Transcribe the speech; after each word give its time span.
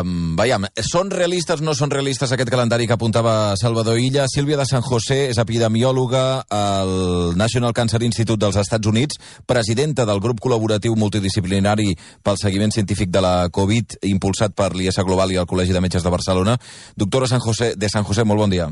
um, 0.00 0.34
veiem, 0.38 0.66
són 0.86 1.10
realistes 1.12 1.60
o 1.60 1.66
no 1.66 1.74
són 1.76 1.92
realistes 1.92 2.32
aquest 2.32 2.50
calendari 2.52 2.86
que 2.88 2.96
apuntava 2.96 3.54
Salvador 3.60 3.98
Illa? 4.00 4.26
Sílvia 4.30 4.58
de 4.60 4.66
San 4.68 4.84
José 4.86 5.26
és 5.30 5.40
epidemiòloga 5.42 6.44
al 6.52 7.36
National 7.38 7.74
Cancer 7.76 8.02
Institute 8.06 8.40
dels 8.40 8.60
Estats 8.62 8.88
Units, 8.88 9.18
presidenta 9.46 10.06
del 10.08 10.22
grup 10.24 10.40
col·laboratiu 10.44 10.96
multidisciplinari 10.98 11.92
pel 12.22 12.40
seguiment 12.40 12.72
científic 12.74 13.10
de 13.12 13.24
la 13.24 13.34
Covid, 13.52 13.98
impulsat 14.12 14.56
per 14.56 14.72
l'IES 14.76 15.02
Global 15.02 15.32
i 15.32 15.40
el 15.42 15.48
Col·legi 15.50 15.74
de 15.74 15.82
Metges 15.84 16.06
de 16.06 16.14
Barcelona. 16.14 16.56
Doctora 16.96 17.28
San 17.28 17.42
José, 17.44 17.74
de 17.76 17.92
San 17.92 18.08
José, 18.08 18.24
molt 18.24 18.44
bon 18.46 18.52
dia. 18.52 18.70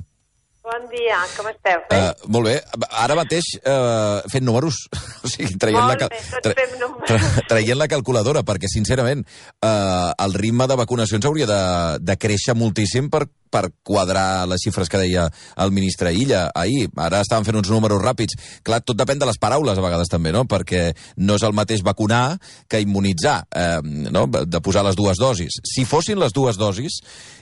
Bon 0.60 0.82
dia, 0.92 1.16
com 1.38 1.46
esteu? 1.48 1.80
Uh, 1.88 2.10
molt 2.28 2.44
bé. 2.50 2.54
Ara 3.00 3.14
mateix 3.16 3.46
uh, 3.62 4.20
fent 4.28 4.44
números. 4.44 4.76
o 5.24 5.30
sigui, 5.30 5.54
traient, 5.56 5.80
Molt 5.80 5.88
la, 5.88 6.08
bé, 6.10 6.20
cal- 6.20 6.52
números. 6.82 7.06
tra 7.08 7.44
traient 7.48 7.78
la 7.80 7.88
calculadora, 7.88 8.42
perquè, 8.44 8.68
sincerament, 8.68 9.24
uh, 9.64 10.12
el 10.20 10.36
ritme 10.36 10.66
de 10.68 10.76
vacunacions 10.82 11.24
hauria 11.30 11.48
de, 11.48 11.60
de 12.04 12.16
créixer 12.20 12.54
moltíssim 12.60 13.08
per, 13.08 13.24
per 13.50 13.68
quadrar 13.82 14.46
les 14.48 14.62
xifres 14.62 14.88
que 14.88 15.00
deia 15.02 15.26
el 15.60 15.74
ministre 15.74 16.14
Illa 16.14 16.48
ahir. 16.54 16.88
Ara 16.96 17.20
estaven 17.24 17.46
fent 17.48 17.58
uns 17.60 17.70
números 17.72 18.02
ràpids. 18.02 18.38
Clar, 18.66 18.80
tot 18.86 18.98
depèn 18.98 19.20
de 19.20 19.28
les 19.28 19.40
paraules, 19.42 19.78
a 19.78 19.84
vegades, 19.84 20.10
també, 20.12 20.32
no? 20.34 20.46
Perquè 20.48 20.90
no 21.18 21.36
és 21.38 21.46
el 21.46 21.56
mateix 21.56 21.84
vacunar 21.86 22.38
que 22.70 22.80
immunitzar, 22.82 23.42
eh, 23.50 23.80
no? 23.82 24.26
De 24.30 24.62
posar 24.62 24.84
les 24.86 24.98
dues 24.98 25.18
dosis. 25.20 25.60
Si 25.66 25.84
fossin 25.84 26.20
les 26.20 26.34
dues 26.36 26.58
dosis 26.60 27.00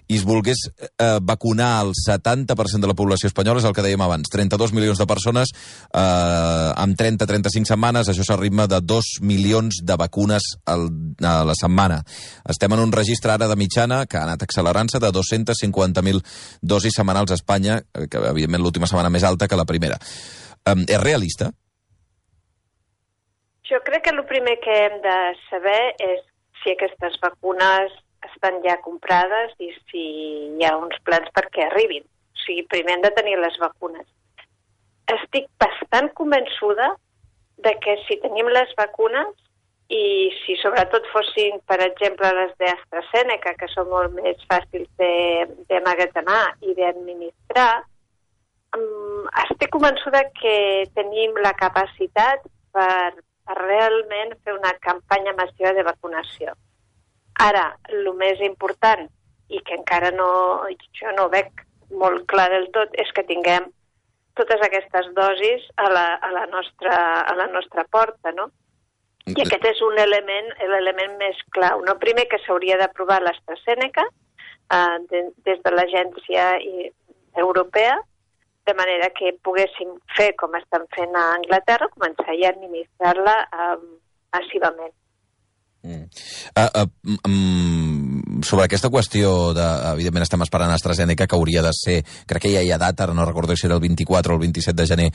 i 0.08 0.16
es 0.16 0.24
volgués 0.24 0.56
eh, 0.80 1.18
vacunar 1.20 1.84
el 1.84 1.92
70% 1.92 2.80
de 2.80 2.88
la 2.88 2.96
població 2.96 3.28
espanyola, 3.28 3.60
és 3.60 3.68
el 3.68 3.74
que 3.76 3.84
dèiem 3.84 4.00
abans, 4.00 4.30
32 4.32 4.72
milions 4.72 4.98
de 4.98 5.06
persones 5.08 5.52
eh, 5.52 6.72
amb 6.72 6.96
30-35 6.96 7.68
setmanes, 7.68 8.08
això 8.08 8.24
és 8.24 8.32
el 8.32 8.40
ritme 8.40 8.64
de 8.70 8.80
2 8.80 9.10
milions 9.28 9.82
de 9.84 9.98
vacunes 10.00 10.54
al, 10.64 10.88
a 11.20 11.34
la 11.44 11.56
setmana. 11.58 12.00
Estem 12.48 12.72
en 12.72 12.84
un 12.86 12.94
registre 12.94 13.34
ara 13.34 13.50
de 13.50 13.58
mitjana 13.60 14.04
que 14.08 14.16
ha 14.16 14.24
anat 14.24 14.46
accelerant-se 14.46 15.00
de 15.02 15.12
250.000 16.00 16.22
dosis 16.62 16.96
setmanals 16.96 17.32
a 17.32 17.38
Espanya, 17.38 17.78
eh, 17.94 18.06
que 18.10 18.22
evidentment 18.30 18.62
l'última 18.64 18.88
setmana 18.90 19.10
més 19.10 19.24
alta 19.24 19.48
que 19.48 19.58
la 19.58 19.68
primera. 19.68 19.98
Um, 20.68 20.84
és 20.88 21.00
realista? 21.02 21.52
Jo 23.68 23.80
crec 23.84 24.06
que 24.06 24.14
el 24.14 24.24
primer 24.24 24.56
que 24.64 24.74
hem 24.86 25.00
de 25.04 25.16
saber 25.48 25.80
és 26.00 26.22
si 26.62 26.72
aquestes 26.72 27.18
vacunes 27.22 27.92
estan 28.30 28.62
ja 28.64 28.78
comprades 28.84 29.52
i 29.62 29.68
si 29.90 30.04
hi 30.56 30.64
ha 30.66 30.76
uns 30.78 30.96
plans 31.04 31.28
perquè 31.36 31.66
arribin. 31.66 32.06
O 32.06 32.40
sigui, 32.44 32.64
primer 32.70 32.96
hem 32.96 33.04
de 33.04 33.12
tenir 33.16 33.36
les 33.38 33.58
vacunes. 33.60 34.06
Estic 35.12 35.48
bastant 35.60 36.10
convençuda 36.16 36.94
de 37.64 37.74
que 37.84 37.96
si 38.06 38.18
tenim 38.22 38.48
les 38.54 38.72
vacunes 38.78 39.30
i 39.88 40.28
si 40.44 40.56
sobretot 40.60 41.06
fossin, 41.12 41.60
per 41.66 41.78
exemple, 41.80 42.28
les 42.36 42.52
d'AstraZeneca, 42.60 43.54
que 43.56 43.68
són 43.72 43.88
molt 43.88 44.12
més 44.18 44.42
fàcils 44.50 44.88
de, 45.00 45.12
de 45.70 45.80
magatzemar 45.86 46.42
i 46.60 46.74
d'administrar, 46.76 47.70
um, 48.76 49.24
estic 49.44 49.72
convençuda 49.72 50.26
que 50.36 50.58
tenim 50.98 51.40
la 51.40 51.54
capacitat 51.56 52.44
per, 52.76 53.14
per 53.48 53.56
realment 53.62 54.36
fer 54.44 54.58
una 54.58 54.74
campanya 54.84 55.32
massiva 55.40 55.72
de 55.72 55.86
vacunació. 55.88 56.52
Ara, 57.40 57.64
el 57.88 58.12
més 58.20 58.44
important, 58.44 59.08
i 59.48 59.62
que 59.64 59.76
encara 59.78 60.12
no, 60.12 60.30
jo 61.00 61.16
no 61.16 61.30
veig 61.32 61.64
molt 61.96 62.26
clar 62.28 62.50
del 62.52 62.68
tot, 62.76 62.92
és 63.00 63.08
que 63.16 63.24
tinguem 63.24 63.70
totes 64.36 64.60
aquestes 64.62 65.08
dosis 65.16 65.64
a 65.80 65.88
la, 65.90 66.06
a 66.20 66.30
la, 66.34 66.44
nostra, 66.52 66.96
a 67.24 67.34
la 67.38 67.48
nostra 67.50 67.88
porta, 67.90 68.36
no? 68.36 68.50
I 69.36 69.44
aquest 69.44 69.64
és 69.70 69.80
un 69.84 69.98
element, 70.00 70.52
l'element 70.72 71.16
més 71.20 71.40
clau. 71.56 71.82
No? 71.86 71.96
Primer 72.02 72.26
que 72.30 72.40
s'hauria 72.44 72.78
d'aprovar 72.80 73.20
l'AstraZeneca 73.24 74.04
eh, 74.08 74.96
de, 75.10 75.24
des 75.48 75.60
de 75.64 75.74
l'agència 75.74 76.52
europea, 77.38 77.98
de 78.68 78.74
manera 78.76 79.08
que 79.16 79.32
poguéssim 79.44 79.94
fer 80.16 80.34
com 80.40 80.56
estan 80.58 80.84
fent 80.94 81.14
a 81.16 81.26
Anglaterra, 81.38 81.88
començar 81.94 82.36
ja 82.36 82.50
a 82.50 82.56
administrar-la 82.56 83.36
eh, 83.48 83.76
massivament. 84.36 84.94
Mm. 85.86 86.08
Uh, 86.58 86.70
uh, 86.82 86.86
mm, 87.06 87.67
sobre 88.42 88.64
aquesta 88.64 88.90
qüestió, 88.92 89.52
de, 89.56 89.66
evidentment 89.94 90.24
estem 90.26 90.42
esperant 90.44 90.72
AstraZeneca, 90.74 91.26
que 91.26 91.36
hauria 91.36 91.62
de 91.64 91.72
ser, 91.76 91.98
crec 92.28 92.46
que 92.46 92.52
ja 92.52 92.62
hi 92.64 92.72
ha 92.72 92.80
data, 92.80 93.06
ara 93.06 93.14
no 93.16 93.26
recordo 93.26 93.56
si 93.56 93.66
era 93.66 93.76
el 93.76 93.82
24 93.84 94.34
o 94.34 94.36
el 94.36 94.42
27 94.46 94.76
de 94.80 94.86
gener, 94.86 95.08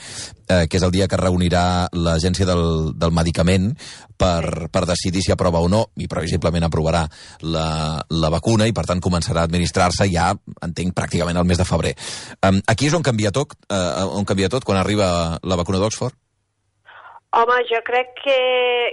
eh, 0.48 0.66
que 0.70 0.80
és 0.80 0.86
el 0.86 0.94
dia 0.96 1.08
que 1.08 1.20
reunirà 1.20 1.90
l'Agència 1.94 2.48
del, 2.50 2.94
del 3.00 3.14
Medicament 3.16 3.72
per, 4.18 4.70
per 4.72 4.86
decidir 4.90 5.24
si 5.26 5.34
aprova 5.36 5.62
o 5.64 5.70
no, 5.72 5.86
i 6.00 6.10
previsiblement 6.12 6.68
aprovarà 6.68 7.06
la, 7.42 7.68
la 8.10 8.34
vacuna, 8.34 8.68
i 8.68 8.76
per 8.76 8.88
tant 8.90 9.04
començarà 9.04 9.44
a 9.44 9.50
administrar-se 9.50 10.10
ja, 10.12 10.32
entenc, 10.66 10.96
pràcticament 10.98 11.40
al 11.40 11.48
mes 11.50 11.60
de 11.60 11.68
febrer. 11.68 11.96
Um, 12.44 12.62
aquí 12.68 12.90
és 12.90 12.98
on 12.98 13.06
canvia 13.06 13.34
tot, 13.36 13.56
uh, 13.70 14.10
on 14.18 14.28
canvia 14.30 14.52
tot, 14.52 14.66
quan 14.68 14.80
arriba 14.80 15.40
la 15.44 15.60
vacuna 15.60 15.82
d'Oxford? 15.82 16.18
Home, 17.34 17.56
jo 17.66 17.80
crec 17.82 18.12
que, 18.22 18.40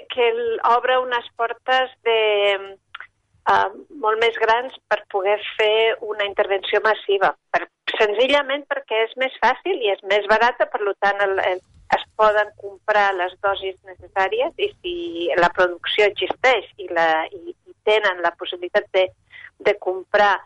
que 0.08 0.26
obre 0.72 0.94
unes 1.02 1.26
portes 1.36 1.90
de, 2.08 2.19
més 4.22 4.36
grans 4.40 4.76
per 4.88 5.00
poder 5.12 5.38
fer 5.56 5.96
una 6.06 6.26
intervenció 6.28 6.80
massiva. 6.84 7.32
Per, 7.50 7.64
senzillament 7.98 8.64
perquè 8.70 9.04
és 9.06 9.16
més 9.20 9.34
fàcil 9.42 9.80
i 9.82 9.90
és 9.92 10.02
més 10.10 10.26
barata, 10.30 10.66
per 10.70 10.80
tant 11.04 11.20
el, 11.24 11.38
el, 11.48 11.60
es 11.96 12.04
poden 12.20 12.52
comprar 12.60 13.08
les 13.18 13.34
dosis 13.44 13.76
necessàries 13.88 14.54
i 14.58 14.70
si 14.76 14.94
la 15.40 15.50
producció 15.56 16.06
existeix 16.10 16.68
i, 16.78 16.88
la, 16.94 17.26
i, 17.34 17.54
i 17.54 17.74
tenen 17.88 18.22
la 18.24 18.32
possibilitat 18.38 18.86
de, 18.94 19.08
de 19.66 19.74
comprar, 19.82 20.36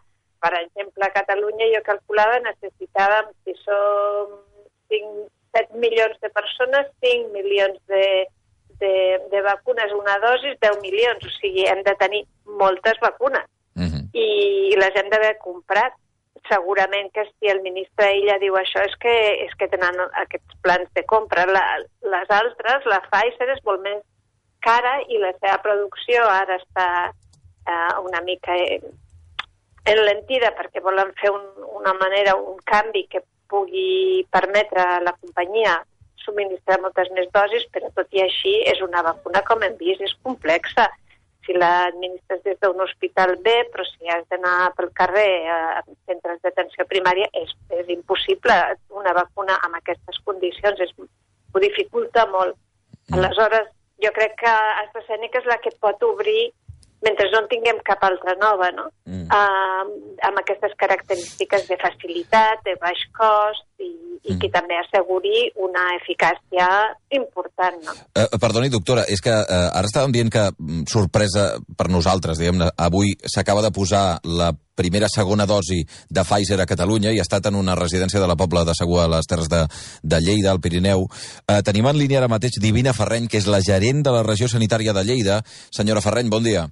per 0.40 0.54
exemple, 0.60 1.04
a 1.04 1.12
Catalunya 1.14 1.70
jo 1.74 1.82
calculava 1.86 2.40
necessitàvem, 2.46 3.30
si 3.44 3.56
som 3.62 4.38
5, 4.92 5.28
7 5.56 5.82
milions 5.84 6.16
de 6.22 6.30
persones, 6.34 6.88
5 7.04 7.32
milions 7.34 7.78
de, 7.88 8.06
de, 8.80 8.94
de 9.30 9.42
vacunes, 9.42 9.92
una 9.96 10.18
dosis, 10.24 10.56
10 10.60 10.80
milions. 10.82 11.24
O 11.24 11.34
sigui, 11.38 11.66
hem 11.70 11.82
de 11.86 11.94
tenir 12.00 12.24
moltes 12.60 12.98
vacunes. 13.02 13.46
I 14.14 14.74
les 14.78 14.96
hem 14.96 15.10
d'haver 15.12 15.36
comprat. 15.42 15.96
Segurament 16.48 17.08
que 17.14 17.24
si 17.26 17.48
el 17.48 17.62
ministre 17.64 18.10
ella 18.12 18.36
diu 18.42 18.56
això 18.58 18.82
és 18.84 18.94
que, 19.00 19.14
és 19.46 19.52
que 19.58 19.68
tenen 19.72 19.96
aquests 20.22 20.58
plans 20.64 20.90
de 20.96 21.04
compra. 21.08 21.46
La, 21.48 21.62
les 22.14 22.34
altres, 22.38 22.84
la 22.90 23.00
Pfizer 23.06 23.48
és 23.54 23.62
molt 23.64 23.84
més 23.86 24.02
cara 24.64 24.98
i 25.08 25.20
la 25.20 25.32
seva 25.38 25.56
producció 25.64 26.24
ara 26.28 26.58
està 26.60 26.88
eh, 27.10 27.94
una 28.04 28.20
mica 28.24 28.56
enlentida 29.84 30.52
perquè 30.56 30.82
volen 30.84 31.12
fer 31.20 31.32
un, 31.32 31.44
una 31.80 31.94
manera, 32.00 32.36
un 32.36 32.60
canvi 32.68 33.06
que 33.12 33.24
pugui 33.52 34.24
permetre 34.32 34.80
a 34.80 35.00
la 35.04 35.12
companyia 35.20 35.78
subministrar 36.24 36.80
moltes 36.80 37.10
més 37.12 37.28
dosis, 37.34 37.66
però 37.72 37.90
tot 37.96 38.16
i 38.16 38.22
així 38.24 38.54
és 38.70 38.80
una 38.84 39.02
vacuna, 39.04 39.44
com 39.44 39.62
hem 39.62 39.76
vist, 39.80 40.00
és 40.00 40.14
complexa. 40.24 40.88
Si 41.44 41.52
l'administres 41.52 42.40
des 42.44 42.56
d'un 42.62 42.80
hospital 42.80 43.34
bé, 43.44 43.56
però 43.72 43.84
si 43.84 44.08
has 44.08 44.24
d'anar 44.32 44.72
pel 44.76 44.90
carrer 44.96 45.44
a 45.52 45.82
centres 46.08 46.40
d'atenció 46.42 46.86
primària, 46.88 47.28
és, 47.36 47.52
és 47.80 47.90
impossible. 47.92 48.56
Una 48.96 49.12
vacuna 49.16 49.58
amb 49.66 49.76
aquestes 49.80 50.20
condicions 50.24 50.80
és, 50.80 50.94
ho 50.96 51.62
dificulta 51.62 52.24
molt. 52.32 52.56
Aleshores, 53.12 53.68
jo 54.00 54.10
crec 54.16 54.38
que 54.40 54.52
AstraZeneca 54.84 55.42
és 55.42 55.48
la 55.50 55.60
que 55.60 55.74
pot 55.80 56.00
obrir 56.08 56.52
mentre 57.04 57.28
no 57.30 57.42
en 57.42 57.48
tinguem 57.50 57.80
cap 57.84 58.02
altra 58.06 58.34
nova, 58.40 58.70
no? 58.72 58.86
Mm. 59.04 59.26
Uh, 59.28 60.16
amb 60.28 60.40
aquestes 60.40 60.72
característiques 60.80 61.66
de 61.68 61.76
facilitat, 61.82 62.62
de 62.64 62.78
baix 62.80 63.02
cost 63.18 63.66
i, 63.84 63.90
i 64.24 64.34
Mm. 64.34 64.38
que 64.40 64.48
també 64.48 64.74
asseguri 64.80 65.50
una 65.60 65.84
eficàcia 66.00 66.66
important, 67.10 67.76
no? 67.84 67.92
Uh, 68.16 68.38
perdoni, 68.40 68.70
doctora, 68.72 69.04
és 69.08 69.20
que 69.20 69.30
uh, 69.30 69.68
ara 69.76 69.86
estàvem 69.86 70.12
dient 70.12 70.30
que, 70.32 70.50
mm, 70.58 70.84
sorpresa 70.88 71.58
per 71.76 71.90
nosaltres, 71.92 72.38
diguem-ne, 72.38 72.70
avui 72.76 73.14
s'acaba 73.24 73.62
de 73.62 73.70
posar 73.70 74.20
la 74.24 74.52
primera, 74.74 75.08
segona 75.08 75.46
dosi 75.46 75.84
de 76.08 76.24
Pfizer 76.24 76.60
a 76.60 76.66
Catalunya 76.66 77.12
i 77.12 77.18
ha 77.18 77.26
estat 77.26 77.46
en 77.46 77.54
una 77.54 77.76
residència 77.76 78.20
de 78.20 78.26
la 78.26 78.36
Pobla 78.36 78.64
de 78.64 78.74
Segur 78.74 79.02
a 79.04 79.08
les 79.08 79.26
Terres 79.26 79.48
de, 79.48 79.66
de 80.02 80.20
Lleida, 80.20 80.50
al 80.50 80.60
Pirineu. 80.60 81.04
Uh, 81.04 81.60
tenim 81.62 81.86
en 81.86 81.98
línia 81.98 82.18
ara 82.22 82.28
mateix 82.32 82.58
Divina 82.60 82.94
Ferreny, 82.96 83.28
que 83.28 83.38
és 83.38 83.46
la 83.46 83.60
gerent 83.60 84.02
de 84.02 84.10
la 84.10 84.24
regió 84.24 84.48
sanitària 84.48 84.92
de 84.96 85.04
Lleida. 85.04 85.42
Senyora 85.70 86.00
Ferreny, 86.00 86.30
bon 86.30 86.42
dia. 86.42 86.66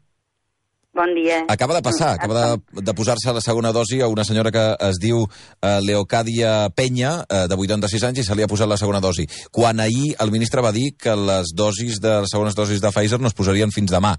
Bon 0.92 1.14
dia. 1.16 1.46
Acaba 1.48 1.72
de 1.74 1.80
passar, 1.80 2.10
acaba 2.18 2.34
de, 2.36 2.82
de 2.84 2.92
posar-se 2.92 3.32
la 3.32 3.40
segona 3.40 3.70
dosi 3.72 4.02
a 4.04 4.08
una 4.12 4.26
senyora 4.28 4.52
que 4.52 4.64
es 4.90 4.98
diu 5.00 5.22
eh, 5.24 5.78
Leocàdia 5.80 6.68
Penya, 6.76 7.14
eh, 7.24 7.46
de 7.48 7.56
86 7.56 8.04
anys, 8.10 8.20
i 8.20 8.26
se 8.26 8.36
li 8.36 8.44
ha 8.44 8.50
posat 8.50 8.68
la 8.68 8.76
segona 8.76 9.00
dosi. 9.00 9.24
Quan 9.50 9.80
ahir 9.80 10.12
el 10.20 10.34
ministre 10.34 10.60
va 10.60 10.74
dir 10.76 10.90
que 11.00 11.16
les 11.16 11.54
dosis 11.56 11.96
de 11.96 12.18
les 12.26 12.36
segones 12.36 12.58
dosis 12.58 12.84
de 12.84 12.92
Pfizer 12.92 13.22
no 13.24 13.32
es 13.32 13.38
posarien 13.38 13.72
fins 13.72 13.94
demà. 13.94 14.12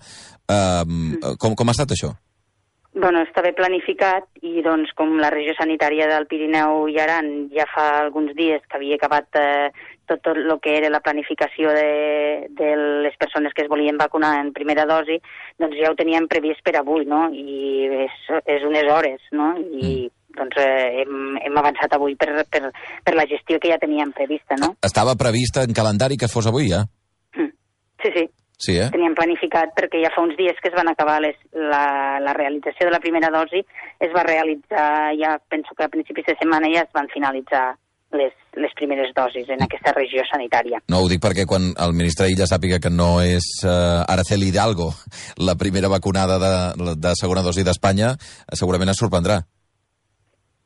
Eh, 0.49 1.35
com, 1.37 1.53
com 1.53 1.69
ha 1.69 1.77
estat 1.77 1.93
això? 1.93 2.15
Bueno, 2.93 3.23
estava 3.25 3.49
planificat 3.57 4.27
i 4.45 4.61
doncs 4.61 4.91
com 4.93 5.15
la 5.17 5.31
regió 5.33 5.55
sanitària 5.57 6.05
del 6.11 6.27
Pirineu 6.29 6.85
i 6.91 6.99
Aran 7.01 7.29
ja 7.49 7.65
fa 7.71 7.87
alguns 8.03 8.35
dies 8.37 8.61
que 8.69 8.77
havia 8.77 8.99
acabat 8.99 9.39
eh, 9.41 9.71
tot, 10.05 10.21
tot 10.21 10.37
el 10.37 10.53
que 10.61 10.75
era 10.77 10.91
la 10.93 11.01
planificació 11.01 11.71
de, 11.73 12.49
de 12.53 12.69
les 13.07 13.15
persones 13.17 13.55
que 13.57 13.63
es 13.65 13.71
volien 13.71 13.97
vacunar 13.97 14.35
en 14.43 14.51
primera 14.53 14.85
dosi, 14.85 15.17
doncs 15.57 15.79
ja 15.79 15.89
ho 15.89 15.97
teníem 15.97 16.27
previst 16.29 16.61
per 16.61 16.75
avui, 16.77 17.07
no? 17.09 17.25
I 17.33 18.05
és, 18.05 18.19
és 18.45 18.67
unes 18.67 18.91
hores, 18.93 19.25
no? 19.33 19.55
I 19.57 20.05
mm. 20.05 20.13
doncs 20.37 20.61
eh, 20.61 21.01
hem, 21.01 21.41
hem 21.41 21.59
avançat 21.63 21.97
avui 21.97 22.13
per, 22.19 22.45
per, 22.45 22.69
per 23.01 23.17
la 23.17 23.25
gestió 23.25 23.57
que 23.57 23.73
ja 23.73 23.81
teníem 23.81 24.13
prevista, 24.13 24.59
no? 24.61 24.75
Estava 24.85 25.17
prevista 25.17 25.65
en 25.65 25.73
calendari 25.73 26.19
que 26.21 26.29
fos 26.29 26.51
avui, 26.51 26.69
ja? 26.75 26.85
Mm. 27.33 27.51
Sí, 28.05 28.15
sí. 28.19 28.29
Sí, 28.63 28.77
eh? 28.79 28.87
Teníem 28.93 29.15
planificat 29.17 29.73
perquè 29.75 29.99
ja 30.05 30.11
fa 30.15 30.23
uns 30.23 30.37
dies 30.39 30.55
que 30.63 30.69
es 30.71 30.75
van 30.77 30.87
acabar 30.87 31.17
les, 31.23 31.35
la, 31.51 32.19
la 32.23 32.35
realització 32.37 32.87
de 32.87 32.93
la 32.95 33.01
primera 33.03 33.27
dosi, 33.33 33.59
es 33.99 34.13
va 34.15 34.23
realitzar, 34.23 35.11
ja 35.19 35.35
penso 35.51 35.75
que 35.75 35.83
a 35.83 35.91
principis 35.91 36.29
de 36.29 36.37
setmana 36.39 36.69
ja 36.71 36.85
es 36.85 36.93
van 36.95 37.11
finalitzar 37.11 37.73
les, 38.15 38.31
les 38.55 38.71
primeres 38.79 39.11
dosis 39.17 39.49
en 39.51 39.65
aquesta 39.65 39.91
regió 39.97 40.23
sanitària. 40.29 40.79
No, 40.87 41.01
ho 41.03 41.11
dic 41.11 41.19
perquè 41.19 41.43
quan 41.49 41.73
el 41.75 41.95
ministre 41.97 42.29
Illa 42.31 42.47
sàpiga 42.47 42.79
que 42.79 42.93
no 42.93 43.17
és 43.25 43.49
uh, 43.65 44.05
Araceli 44.07 44.47
Hidalgo 44.53 44.93
la 45.43 45.57
primera 45.59 45.91
vacunada 45.91 46.39
de, 46.39 46.95
de 46.95 47.15
segona 47.19 47.43
dosi 47.43 47.67
d'Espanya, 47.67 48.13
segurament 48.55 48.93
es 48.93 49.01
sorprendrà. 49.03 49.41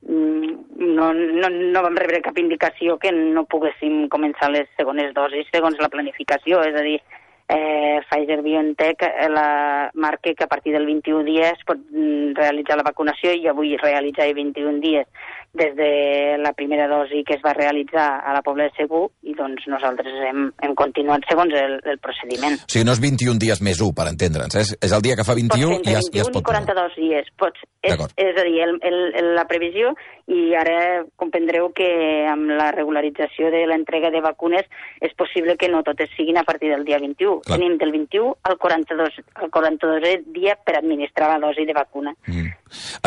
Mm, 0.06 0.54
no, 0.94 1.14
no, 1.16 1.50
no 1.50 1.86
vam 1.88 1.98
rebre 1.98 2.22
cap 2.22 2.38
indicació 2.38 3.00
que 3.02 3.10
no 3.16 3.48
poguéssim 3.50 4.06
començar 4.14 4.52
les 4.54 4.70
segones 4.78 5.16
dosis 5.18 5.50
segons 5.50 5.82
la 5.82 5.90
planificació, 5.90 6.62
és 6.68 6.78
a 6.78 6.86
dir, 6.86 7.00
eh, 7.48 8.02
Pfizer-BioNTech 8.10 9.04
eh, 9.04 9.30
la 9.30 9.92
marca 9.94 10.34
que 10.34 10.44
a 10.44 10.48
partir 10.48 10.74
del 10.74 10.86
21 10.86 11.24
dies 11.24 11.64
pot 11.66 11.80
mm, 11.80 12.36
realitzar 12.36 12.78
la 12.78 12.88
vacunació 12.88 13.32
i 13.34 13.48
avui 13.48 13.78
realitzar 13.78 14.28
21 14.34 14.82
dies 14.84 15.08
des 15.54 15.76
de 15.76 16.38
la 16.38 16.54
primera 16.54 16.88
dosi 16.88 17.24
que 17.24 17.36
es 17.36 17.42
va 17.46 17.54
realitzar 17.54 18.08
a 18.20 18.34
la 18.34 18.44
Pobla 18.46 18.68
de 18.68 18.76
Segur 18.78 19.08
i 19.24 19.34
doncs 19.38 19.66
nosaltres 19.72 20.14
hem, 20.30 20.52
hem 20.64 20.76
continuat 20.78 21.26
segons 21.30 21.54
el, 21.58 21.80
el 21.84 21.98
procediment. 22.04 22.60
O 22.60 22.70
sigui, 22.72 22.86
no 22.88 22.94
és 22.94 23.02
21 23.04 23.42
dies 23.42 23.64
més 23.66 23.82
1, 23.82 23.96
per 23.98 24.08
entendre'ns, 24.12 24.60
és, 24.60 24.76
és 24.78 24.94
el 24.94 25.06
dia 25.06 25.18
que 25.18 25.26
fa 25.28 25.38
21 25.38 25.82
i 25.82 25.96
ja, 25.96 26.04
ja 26.04 26.26
es 26.26 26.32
pot... 26.34 26.44
42 26.48 27.00
dies, 27.00 27.32
pots, 27.40 27.66
és, 27.82 28.06
és 28.22 28.38
a 28.38 28.46
dir, 28.46 28.60
el, 28.68 28.78
el, 28.86 29.34
la 29.38 29.48
previsió 29.50 29.94
i 30.28 30.52
ara 30.60 31.06
comprendreu 31.16 31.70
que 31.76 31.88
amb 32.28 32.52
la 32.60 32.70
regularització 32.76 33.52
de 33.54 33.64
l'entrega 33.70 34.12
de 34.12 34.22
vacunes 34.24 34.68
és 35.00 35.14
possible 35.18 35.56
que 35.58 35.70
no 35.72 35.84
totes 35.88 36.12
siguin 36.18 36.38
a 36.38 36.46
partir 36.48 36.74
del 36.74 36.84
dia 36.88 37.00
21. 37.00 37.42
Clar. 37.46 37.58
Tenim 37.58 37.78
del 37.80 37.94
21 37.96 38.34
al 38.50 38.58
42, 38.60 39.22
al 39.42 39.52
42 39.54 40.28
dia 40.36 40.58
per 40.60 40.78
administrar 40.82 41.32
la 41.32 41.42
dosi 41.48 41.66
de 41.66 41.76
vacuna. 41.78 42.14
Mm. 42.28 42.52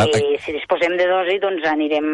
I 0.00 0.08
uh, 0.08 0.38
si 0.40 0.54
disposem 0.56 0.96
de 0.96 1.06
dosi, 1.10 1.36
doncs 1.42 1.66
anirem 1.68 2.08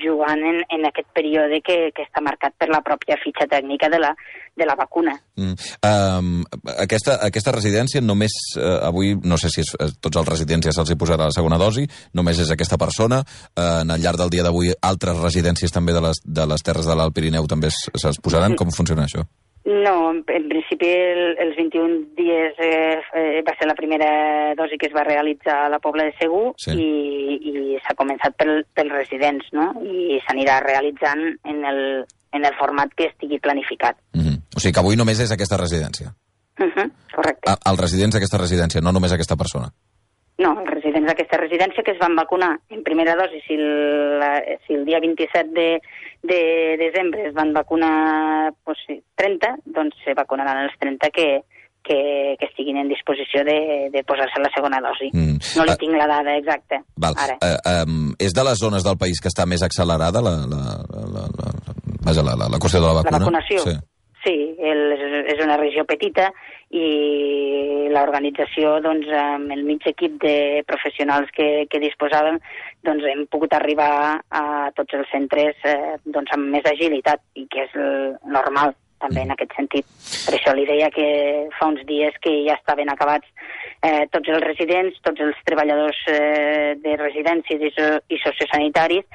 jugant 0.00 0.42
en, 0.46 0.60
en 0.74 0.86
aquest 0.88 1.08
període 1.16 1.60
que, 1.64 1.78
que 1.96 2.04
està 2.06 2.22
marcat 2.24 2.54
per 2.58 2.70
la 2.70 2.82
pròpia 2.86 3.18
fitxa 3.22 3.46
tècnica 3.50 3.90
de 3.92 4.00
la, 4.02 4.12
de 4.56 4.68
la 4.68 4.76
vacuna. 4.78 5.16
Mm. 5.40 5.54
Um, 5.86 6.30
aquesta, 6.76 7.18
aquesta 7.26 7.54
residència 7.56 8.02
només, 8.04 8.36
uh, 8.58 8.78
avui, 8.88 9.14
no 9.24 9.38
sé 9.40 9.52
si 9.52 9.64
és, 9.64 9.72
uh, 9.76 9.90
tots 10.00 10.20
els 10.22 10.28
residents 10.28 10.68
ja 10.68 10.74
se'ls 10.76 10.92
hi 10.92 10.98
posarà 11.00 11.28
la 11.30 11.36
segona 11.36 11.60
dosi, 11.60 11.86
només 12.14 12.40
és 12.42 12.52
aquesta 12.52 12.78
persona. 12.80 13.22
Uh, 13.54 13.82
en 13.82 13.94
el 13.96 14.02
llarg 14.04 14.20
del 14.20 14.32
dia 14.32 14.46
d'avui, 14.46 14.72
altres 14.92 15.20
residències 15.20 15.74
també 15.74 15.96
de 15.96 16.04
les, 16.04 16.22
de 16.24 16.48
les 16.50 16.66
Terres 16.66 16.88
de 16.88 16.96
l'Alt 16.96 17.16
Pirineu 17.16 17.48
també 17.50 17.72
se'ls 17.72 18.20
posaran. 18.22 18.58
Com 18.58 18.72
funciona 18.74 19.08
això? 19.08 19.26
No, 19.70 20.10
en, 20.10 20.24
principi 20.24 20.88
el, 20.90 21.36
els 21.38 21.54
21 21.54 21.98
dies 22.18 22.56
eh, 22.58 22.98
eh, 23.14 23.42
va 23.46 23.54
ser 23.58 23.68
la 23.68 23.76
primera 23.78 24.08
dosi 24.58 24.78
que 24.80 24.88
es 24.88 24.94
va 24.96 25.04
realitzar 25.06 25.66
a 25.66 25.68
la 25.70 25.78
Pobla 25.78 26.08
de 26.08 26.14
Segur 26.18 26.56
sí. 26.58 26.74
i, 26.74 27.36
i 27.52 27.52
s'ha 27.84 27.94
començat 27.98 28.34
pel, 28.40 28.64
pels 28.74 28.94
residents, 28.96 29.52
no? 29.54 29.68
I 29.84 30.18
s'anirà 30.24 30.58
realitzant 30.64 31.22
en 31.44 31.62
el, 31.70 31.80
en 32.34 32.48
el 32.48 32.56
format 32.58 32.90
que 32.96 33.12
estigui 33.12 33.38
planificat. 33.38 34.00
Mm 34.14 34.26
-hmm. 34.26 34.42
O 34.56 34.60
sigui 34.60 34.74
que 34.74 34.82
avui 34.82 34.96
només 34.96 35.20
és 35.20 35.30
aquesta 35.30 35.56
residència? 35.56 36.10
Mhm, 36.58 36.72
-huh, 36.74 36.90
correcte. 37.14 37.50
A, 37.50 37.70
els 37.70 37.80
residents 37.80 38.14
d'aquesta 38.14 38.38
residència, 38.38 38.80
no 38.80 38.92
només 38.92 39.12
aquesta 39.12 39.36
persona? 39.36 39.70
No, 40.38 40.54
els 40.60 40.70
residents 40.70 41.06
d'aquesta 41.06 41.36
residència 41.36 41.82
que 41.84 41.92
es 41.92 41.98
van 41.98 42.16
vacunar 42.16 42.58
en 42.70 42.82
primera 42.82 43.14
dosi 43.14 43.40
si 43.46 43.54
el, 43.54 44.22
si 44.66 44.72
el 44.74 44.84
dia 44.86 44.98
27 44.98 45.50
de, 45.52 45.80
de 46.22 46.76
desembre 46.78 47.28
es 47.28 47.34
van 47.34 47.52
vacunar 47.52 48.52
pues, 48.64 48.78
30, 49.16 49.54
doncs 49.64 49.96
se 50.04 50.14
vacunaran 50.14 50.64
els 50.64 50.76
30 50.78 51.10
que, 51.14 51.28
que, 51.82 52.36
que 52.38 52.46
estiguin 52.46 52.76
en 52.76 52.88
disposició 52.88 53.44
de, 53.44 53.88
de 53.92 54.04
posar-se 54.04 54.42
la 54.42 54.50
segona 54.54 54.80
dosi. 54.84 55.10
Mm. 55.12 55.38
No 55.56 55.66
li 55.66 55.74
uh, 55.74 55.78
tinc 55.80 55.96
la 55.96 56.08
dada 56.10 56.36
exacta. 56.36 56.82
Val. 57.00 57.16
Ara. 57.16 57.38
Uh, 57.40 57.84
um, 57.86 58.10
és 58.20 58.36
de 58.36 58.44
les 58.46 58.60
zones 58.60 58.84
del 58.86 58.98
país 59.00 59.20
que 59.22 59.32
està 59.32 59.48
més 59.48 59.64
accelerada 59.66 60.22
la, 60.24 60.36
la, 60.50 60.64
la, 60.90 61.24
la, 61.40 61.54
vaja, 62.04 62.24
la, 62.26 62.36
la, 62.36 62.50
la 62.52 62.60
qüestió 62.60 62.82
de 62.82 62.86
la 62.88 62.98
vacuna? 63.00 63.16
La 63.18 63.24
vacunació? 63.24 63.64
Sí. 63.64 63.76
Sí, 64.20 64.34
el, 64.60 64.80
és 65.32 65.38
una 65.40 65.56
regió 65.56 65.86
petita 65.88 66.26
i 66.76 67.88
l'organització, 67.90 68.74
doncs, 68.84 69.08
amb 69.16 69.54
el 69.54 69.64
mig 69.64 69.86
equip 69.88 70.18
de 70.20 70.34
professionals 70.68 71.32
que, 71.36 71.64
que 71.72 71.80
disposàvem, 71.80 72.36
doncs 72.84 73.08
hem 73.08 73.24
pogut 73.32 73.56
arribar 73.56 74.20
a 74.28 74.44
tots 74.76 74.98
els 74.98 75.08
centres 75.14 75.56
eh, 75.64 75.96
doncs, 76.04 76.36
amb 76.36 76.52
més 76.52 76.68
agilitat 76.68 77.24
i 77.40 77.46
que 77.48 77.64
és 77.64 77.74
normal 78.28 78.76
també 79.00 79.24
en 79.24 79.32
aquest 79.32 79.56
sentit. 79.56 79.88
Per 80.26 80.36
això 80.36 80.52
li 80.54 80.68
deia 80.68 80.90
que 80.92 81.08
fa 81.56 81.70
uns 81.72 81.80
dies 81.88 82.16
que 82.20 82.34
ja 82.44 82.58
estaven 82.60 82.92
acabats 82.92 83.26
eh, 83.80 84.04
tots 84.12 84.28
els 84.28 84.44
residents, 84.44 85.00
tots 85.06 85.24
els 85.24 85.38
treballadors 85.48 86.00
eh, 86.12 86.76
de 86.84 86.96
residències 87.00 87.64
i, 87.64 87.72
so 87.76 87.88
i 88.12 88.20
sociosanitaris 88.20 89.08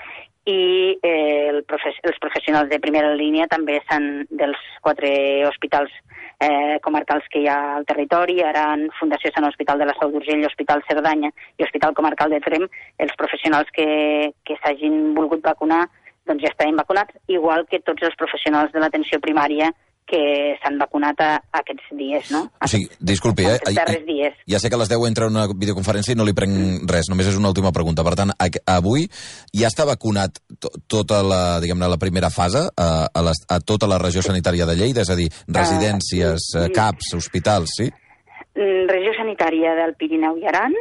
i 0.46 1.00
eh, 1.02 1.50
el 1.50 1.64
profe 1.66 1.90
els 2.06 2.20
professionals 2.22 2.70
de 2.70 2.80
primera 2.80 3.14
línia 3.18 3.48
també 3.50 3.80
estan 3.80 4.28
dels 4.30 4.60
quatre 4.86 5.10
hospitals 5.50 5.92
eh, 6.40 6.78
comarcals 6.86 7.26
que 7.34 7.42
hi 7.42 7.48
ha 7.50 7.58
al 7.80 7.88
territori, 7.90 8.38
Aran, 8.46 8.88
Fundació 9.00 9.32
Sant 9.34 9.48
Hospital 9.50 9.82
de 9.82 9.90
la 9.90 9.96
Sau 10.00 10.14
d'Urgell, 10.14 10.46
Hospital 10.46 10.84
Cerdanya 10.88 11.32
i 11.58 11.66
Hospital 11.66 11.98
Comarcal 11.98 12.30
de 12.30 12.42
Trem, 12.46 12.68
els 13.02 13.18
professionals 13.18 13.72
que, 13.74 13.88
que 14.46 14.60
s'hagin 14.62 15.16
volgut 15.18 15.42
vacunar 15.46 15.88
doncs 16.26 16.42
ja 16.42 16.50
estaven 16.50 16.78
vacunats, 16.78 17.14
igual 17.30 17.68
que 17.70 17.82
tots 17.86 18.06
els 18.06 18.16
professionals 18.18 18.72
de 18.74 18.82
l'atenció 18.82 19.20
primària 19.22 19.72
que 20.06 20.22
s'han 20.62 20.78
vacunat 20.78 21.20
a, 21.22 21.30
a 21.40 21.62
aquests 21.64 21.90
dies, 21.98 22.30
no? 22.34 22.46
O 22.62 22.70
sigui, 22.70 22.88
disculpi, 23.02 23.48
eh? 23.50 23.58
darrers 23.74 24.06
dies. 24.06 24.38
Ja 24.50 24.62
sé 24.62 24.70
que 24.70 24.78
a 24.78 24.82
les 24.82 24.92
10 24.92 25.08
entra 25.10 25.30
una 25.32 25.48
videoconferència 25.50 26.14
i 26.14 26.20
no 26.20 26.28
li 26.28 26.36
prenc 26.38 26.54
mm. 26.54 26.90
res, 26.92 27.10
només 27.10 27.30
és 27.32 27.40
una 27.40 27.50
última 27.54 27.74
pregunta. 27.76 28.06
Per 28.06 28.14
tant, 28.20 28.34
avui 28.70 29.08
ja 29.50 29.72
està 29.72 29.88
vacunat 29.90 30.40
tota 30.92 31.22
la, 31.26 31.42
diguem-ne, 31.64 31.90
la 31.90 32.02
primera 32.02 32.30
fase 32.34 32.68
a, 32.70 32.90
a, 33.10 33.26
les, 33.26 33.44
a 33.50 33.60
tota 33.60 33.90
la 33.90 34.00
regió 34.02 34.24
sanitària 34.26 34.70
de 34.70 34.78
Lleida, 34.78 35.06
és 35.06 35.12
a 35.12 35.18
dir, 35.18 35.30
residències, 35.50 36.52
uh, 36.56 36.68
CAPs, 36.76 37.16
hospitals, 37.18 37.78
sí? 37.82 37.90
Mm, 38.56 38.86
regió 38.92 39.18
sanitària 39.18 39.74
del 39.82 39.98
Pirineu 40.00 40.38
i 40.40 40.46
Aran, 40.48 40.78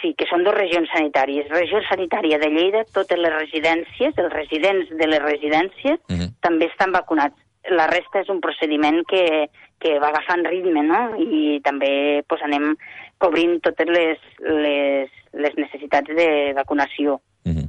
sí, 0.00 0.14
que 0.18 0.26
són 0.30 0.44
dues 0.46 0.56
regions 0.56 0.88
sanitàries. 0.92 1.48
Regió 1.52 1.80
sanitària 1.90 2.40
de 2.40 2.50
Lleida, 2.52 2.86
totes 2.96 3.20
les 3.20 3.32
residències, 3.36 4.16
els 4.16 4.32
residents 4.32 4.92
de 4.96 5.08
les 5.12 5.22
residències, 5.22 6.00
uh 6.08 6.16
-huh. 6.16 6.30
també 6.40 6.72
estan 6.72 6.92
vacunats 6.92 7.45
la 7.74 7.86
resta 7.90 8.22
és 8.22 8.30
un 8.32 8.40
procediment 8.40 9.02
que, 9.08 9.48
que 9.82 9.98
va 10.02 10.10
agafant 10.12 10.44
ritme, 10.46 10.82
no? 10.86 11.02
I 11.18 11.60
també 11.64 12.22
pues, 12.28 12.42
anem 12.46 12.74
cobrint 13.22 13.58
totes 13.64 13.90
les, 13.90 14.22
les, 14.40 15.12
les 15.34 15.58
necessitats 15.58 16.14
de 16.16 16.52
vacunació. 16.56 17.20
Mm 17.44 17.52
-hmm. 17.52 17.68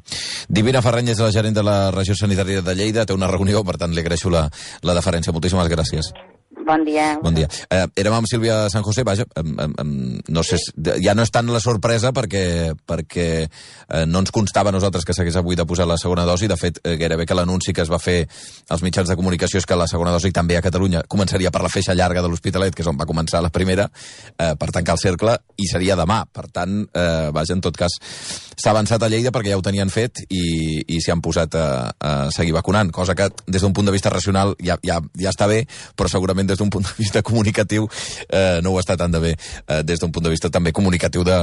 Divina 0.49 0.81
Ferrany 0.81 1.09
és 1.09 1.19
la 1.19 1.31
gerent 1.31 1.55
de 1.55 1.63
la 1.63 1.91
regió 1.91 2.15
sanitària 2.15 2.61
de 2.61 2.75
Lleida, 2.75 3.05
té 3.05 3.13
una 3.13 3.27
reunió, 3.27 3.63
per 3.63 3.77
tant 3.77 3.91
li 3.91 3.99
agraeixo 3.99 4.29
la, 4.29 4.49
la 4.81 4.93
deferència. 4.93 5.33
Moltíssimes 5.33 5.69
gràcies. 5.69 6.13
Bon 6.67 6.83
dia. 6.83 7.15
Bon 7.23 7.31
dia. 7.31 7.47
Eh, 7.71 7.85
érem 7.95 8.11
amb 8.17 8.27
Sílvia 8.27 8.65
San 8.69 8.83
José, 8.83 9.05
vaja, 9.07 9.23
eh, 9.23 9.41
eh, 9.41 9.83
no 10.27 10.43
sé, 10.43 10.57
ja 10.99 11.13
no 11.15 11.23
és 11.23 11.31
tant 11.31 11.47
la 11.47 11.61
sorpresa 11.63 12.11
perquè, 12.11 12.73
perquè 12.83 13.27
eh, 13.45 14.03
no 14.05 14.19
ens 14.19 14.33
constava 14.35 14.73
a 14.73 14.75
nosaltres 14.75 15.07
que 15.07 15.15
s'hagués 15.15 15.37
avui 15.39 15.55
de 15.55 15.63
posar 15.65 15.87
la 15.87 15.95
segona 15.97 16.25
dosi. 16.27 16.49
De 16.51 16.57
fet, 16.59 16.81
eh, 16.83 16.97
gairebé 16.99 17.25
que 17.25 17.37
l'anunci 17.39 17.71
que 17.71 17.85
es 17.85 17.91
va 17.91 18.01
fer 18.03 18.17
als 18.67 18.83
mitjans 18.83 19.07
de 19.07 19.15
comunicació 19.15 19.61
és 19.61 19.65
que 19.69 19.79
la 19.79 19.87
segona 19.87 20.11
dosi 20.11 20.33
també 20.35 20.57
a 20.57 20.65
Catalunya 20.65 21.05
començaria 21.07 21.53
per 21.55 21.63
la 21.63 21.71
feixa 21.71 21.95
llarga 21.95 22.21
de 22.21 22.27
l'Hospitalet, 22.27 22.75
que 22.75 22.83
és 22.83 22.91
on 22.91 22.99
va 22.99 23.07
començar 23.07 23.41
la 23.41 23.53
primera, 23.53 23.87
eh, 24.35 24.51
per 24.59 24.69
tancar 24.75 24.97
el 24.97 25.03
cercle, 25.05 25.37
i 25.55 25.71
seria 25.71 25.95
demà. 25.95 26.25
Per 26.27 26.49
tant, 26.51 26.81
eh, 26.91 27.31
vaja, 27.31 27.55
en 27.55 27.63
tot 27.63 27.79
cas, 27.79 27.95
s'ha 28.57 28.73
avançat 28.73 29.03
a 29.03 29.07
Lleida 29.07 29.31
perquè 29.31 29.53
ja 29.53 29.57
ho 29.59 29.63
tenien 29.63 29.89
fet 29.93 30.25
i, 30.27 30.83
i 30.83 30.99
s'hi 30.99 31.13
han 31.13 31.21
posat 31.23 31.55
a, 31.55 31.67
a 31.95 32.13
seguir 32.33 32.55
vacunant, 32.57 32.91
cosa 32.91 33.15
que 33.15 33.29
des 33.45 33.61
d'un 33.61 33.73
punt 33.73 33.85
de 33.87 33.93
vista 33.93 34.09
racional 34.09 34.55
ja, 34.59 34.79
ja, 34.83 34.99
ja 35.15 35.31
està 35.31 35.47
bé, 35.47 35.61
però 35.95 36.09
segurament 36.11 36.49
des 36.49 36.56
des 36.57 36.63
d'un 36.63 36.69
punt 36.73 36.83
de 36.83 36.93
vista 36.97 37.21
comunicatiu 37.21 37.87
eh, 38.29 38.59
no 38.63 38.73
ho 38.73 38.79
està 38.81 38.97
tant 38.97 39.13
de 39.13 39.21
bé 39.21 39.33
eh, 39.35 39.83
des 39.83 39.99
d'un 40.01 40.11
punt 40.11 40.25
de 40.25 40.33
vista 40.33 40.49
també 40.49 40.73
comunicatiu 40.73 41.23
de, 41.23 41.37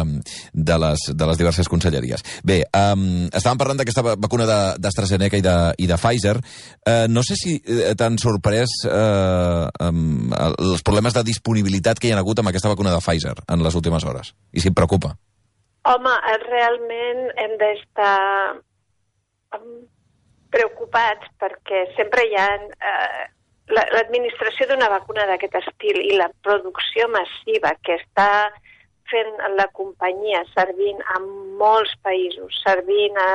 de, 0.53 0.79
les, 0.79 1.07
de 1.15 1.29
les 1.29 1.39
diverses 1.39 1.69
conselleries. 1.71 2.25
Bé, 2.45 2.63
um, 2.75 3.27
estàvem 3.31 3.61
parlant 3.61 3.81
d'aquesta 3.81 4.17
vacuna 4.17 4.47
d'AstraZeneca 4.81 5.39
i, 5.39 5.45
de, 5.45 5.57
i 5.79 5.89
de 5.91 5.99
Pfizer. 6.01 6.37
Eh, 6.85 7.07
no 7.11 7.23
sé 7.27 7.39
si 7.39 7.57
eh, 7.61 7.95
t'han 7.99 8.19
sorprès 8.21 8.81
eh, 8.89 9.87
um, 9.87 10.33
els 10.35 10.83
problemes 10.87 11.15
de 11.15 11.25
disponibilitat 11.27 12.01
que 12.01 12.11
hi 12.11 12.15
ha 12.15 12.21
hagut 12.23 12.43
amb 12.43 12.51
aquesta 12.51 12.73
vacuna 12.73 12.95
de 12.95 13.03
Pfizer 13.05 13.37
en 13.47 13.65
les 13.65 13.79
últimes 13.79 14.05
hores, 14.05 14.35
i 14.53 14.65
si 14.65 14.73
et 14.73 14.77
preocupa. 14.77 15.15
Home, 15.91 16.13
eh, 16.33 16.39
realment 16.49 17.27
hem 17.45 17.59
d'estar 17.61 18.19
preocupats 20.55 21.31
perquè 21.39 21.87
sempre 21.99 22.27
hi 22.27 22.37
ha... 22.41 22.51
Eh, 22.59 23.31
L'administració 23.73 24.67
d'una 24.69 24.91
vacuna 24.93 25.25
d'aquest 25.31 25.55
estil 25.63 26.01
i 26.03 26.19
la 26.19 26.29
producció 26.45 27.09
massiva 27.09 27.73
que 27.87 27.97
està 27.97 28.53
fent 29.11 29.33
la 29.57 29.67
companyia 29.73 30.43
servint 30.53 31.01
a 31.15 31.21
molts 31.61 31.93
països, 32.05 32.61
servint 32.65 33.17
a, 33.21 33.29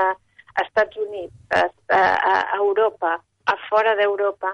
Estats 0.62 0.98
Units, 0.98 1.34
a, 1.52 1.70
a, 1.88 2.04
a 2.54 2.58
Europa, 2.58 3.20
a 3.46 3.56
fora 3.70 3.96
d'Europa, 3.96 4.54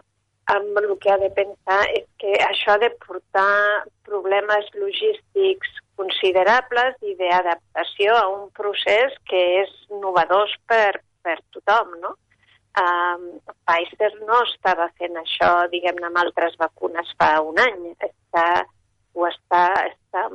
amb 0.53 0.77
el 0.77 0.91
que 1.01 1.09
ha 1.09 1.17
de 1.17 1.31
pensar 1.33 1.79
és 1.97 2.05
que 2.21 2.35
això 2.47 2.75
ha 2.75 2.81
de 2.83 2.91
portar 3.05 3.85
problemes 4.05 4.67
logístics 4.77 5.71
considerables 5.97 6.99
i 7.01 7.15
d'adaptació 7.17 8.13
a 8.19 8.27
un 8.29 8.51
procés 8.59 9.15
que 9.29 9.41
és 9.63 9.73
novedós 10.03 10.53
per, 10.69 10.99
per 11.25 11.39
tothom, 11.55 11.95
no? 12.03 12.13
Pfizer 12.75 14.11
no 14.27 14.41
estava 14.43 14.87
fent 14.99 15.15
això, 15.21 15.51
diguem-ne, 15.71 16.09
amb 16.09 16.21
altres 16.21 16.57
vacunes 16.59 17.11
fa 17.19 17.29
un 17.45 17.59
any. 17.61 17.93
Està, 18.07 18.45
ho 19.15 19.27
està, 19.29 19.63
està 19.87 20.25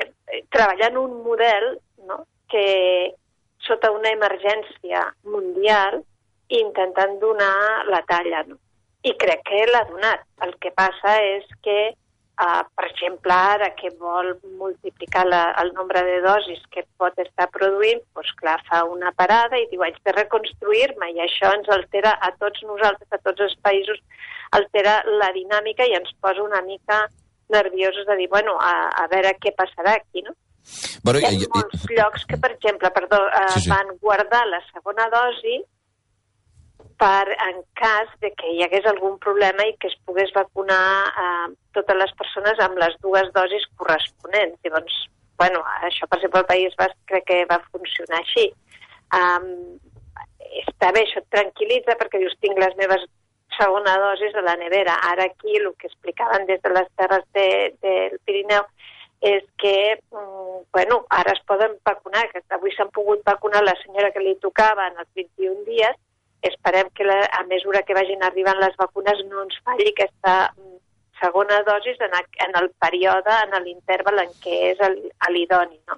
eh, 0.00 0.08
eh, 0.32 0.42
treballant 0.54 0.98
un 1.02 1.18
model 1.26 1.76
no? 2.08 2.22
que 2.52 2.66
sota 3.66 3.90
una 3.92 4.12
emergència 4.14 5.02
mundial 5.24 6.00
intentant 6.48 7.18
donar 7.20 7.84
la 7.90 8.02
talla. 8.08 8.44
No? 8.48 8.58
I 9.04 9.12
crec 9.20 9.44
que 9.48 9.66
l'ha 9.70 9.84
donat. 9.90 10.24
El 10.46 10.56
que 10.62 10.72
passa 10.76 11.18
és 11.22 11.46
que 11.62 11.78
Uh, 12.36 12.60
per 12.76 12.84
exemple, 12.90 13.32
ara 13.32 13.70
que 13.78 13.88
vol 13.96 14.34
multiplicar 14.60 15.22
la, 15.24 15.54
el 15.62 15.70
nombre 15.72 16.02
de 16.04 16.18
dosis 16.20 16.58
que 16.70 16.82
pot 17.00 17.16
estar 17.22 17.46
produint, 17.48 18.02
doncs 18.14 18.32
clar, 18.36 18.58
fa 18.68 18.82
una 18.84 19.08
parada 19.16 19.56
i 19.56 19.64
diu, 19.70 19.80
haig 19.86 19.96
de 20.04 20.12
reconstruir-me, 20.12 21.08
i 21.16 21.22
això 21.24 21.54
ens 21.56 21.70
altera 21.72 22.12
a 22.20 22.28
tots 22.36 22.60
nosaltres, 22.68 23.08
a 23.08 23.18
tots 23.24 23.40
els 23.46 23.54
països, 23.64 24.02
altera 24.52 24.98
la 25.22 25.30
dinàmica 25.32 25.86
i 25.88 25.96
ens 25.96 26.12
posa 26.20 26.44
una 26.44 26.60
mica 26.66 27.06
nerviosos 27.48 28.04
de 28.04 28.16
dir, 28.20 28.28
bueno, 28.28 28.58
a, 28.60 28.74
a 29.00 29.06
veure 29.08 29.32
què 29.40 29.54
passarà 29.56 29.96
aquí, 29.96 30.20
no? 30.26 30.36
Bueno, 31.06 31.20
Hi 31.22 31.24
ha 31.24 31.32
i- 31.32 31.40
i- 31.46 31.48
molts 31.54 31.88
llocs 31.88 32.26
que, 32.28 32.36
per 32.36 32.50
exemple, 32.52 32.90
perdó, 32.90 33.22
uh, 33.30 33.48
Sí, 33.54 33.60
sí. 33.64 33.70
van 33.70 33.96
guardar 34.02 34.44
la 34.50 34.60
segona 34.74 35.08
dosi 35.08 35.62
per 37.00 37.28
en 37.48 37.60
cas 37.76 38.12
de 38.22 38.30
que 38.38 38.52
hi 38.52 38.62
hagués 38.64 38.86
algun 38.88 39.18
problema 39.22 39.66
i 39.68 39.74
que 39.80 39.90
es 39.90 39.96
pogués 40.08 40.32
vacunar 40.36 40.84
eh, 41.24 41.48
totes 41.76 41.98
les 42.00 42.14
persones 42.20 42.62
amb 42.64 42.78
les 42.80 42.96
dues 43.04 43.28
dosis 43.36 43.66
corresponents. 43.76 44.56
Llavors, 44.64 44.96
bueno, 45.38 45.60
això, 45.88 46.08
per 46.08 46.18
exemple, 46.18 46.40
al 46.40 46.50
País 46.52 46.76
Basc 46.78 46.96
crec 47.10 47.26
que 47.28 47.42
va 47.50 47.60
funcionar 47.68 48.22
així. 48.22 48.48
Um, 49.16 49.76
està 50.62 50.90
bé, 50.96 51.04
això 51.04 51.20
et 51.20 51.28
tranquil·litza 51.34 51.98
perquè 52.00 52.22
dius, 52.22 52.36
tinc 52.40 52.58
les 52.62 52.74
meves 52.80 53.04
segona 53.56 53.96
dosis 54.00 54.34
a 54.34 54.44
la 54.44 54.56
nevera. 54.56 54.96
Ara 55.10 55.28
aquí 55.30 55.56
el 55.60 55.68
que 55.78 55.88
explicaven 55.90 56.46
des 56.48 56.62
de 56.62 56.72
les 56.72 56.88
terres 56.96 57.24
de, 57.36 57.48
del 57.84 58.18
Pirineu 58.24 58.64
és 59.20 59.44
que, 59.60 59.98
mm, 60.12 60.58
bueno, 60.72 61.04
ara 61.10 61.32
es 61.32 61.40
poden 61.48 61.76
vacunar, 61.84 62.26
que 62.32 62.42
avui 62.50 62.72
s'han 62.74 62.90
pogut 62.92 63.24
vacunar 63.24 63.62
la 63.64 63.76
senyora 63.82 64.12
que 64.12 64.20
li 64.20 64.36
tocava 64.40 64.88
en 64.88 64.98
els 65.00 65.08
21 65.14 65.64
dies, 65.64 65.96
esperem 66.50 66.90
que 66.94 67.04
la, 67.04 67.18
a 67.38 67.44
mesura 67.50 67.82
que 67.86 67.96
vagin 67.96 68.22
arribant 68.22 68.60
les 68.62 68.76
vacunes 68.80 69.22
no 69.30 69.44
ens 69.46 69.58
falli 69.64 69.90
aquesta 69.92 70.36
mm, 70.56 70.76
segona 71.20 71.62
dosis 71.66 71.96
en, 72.04 72.12
en 72.46 72.56
el 72.60 72.70
període, 72.80 73.32
en 73.46 73.54
l'interval 73.64 74.18
en 74.24 74.32
què 74.42 74.56
és 74.72 74.80
l'idoni, 75.32 75.78
no? 75.88 75.96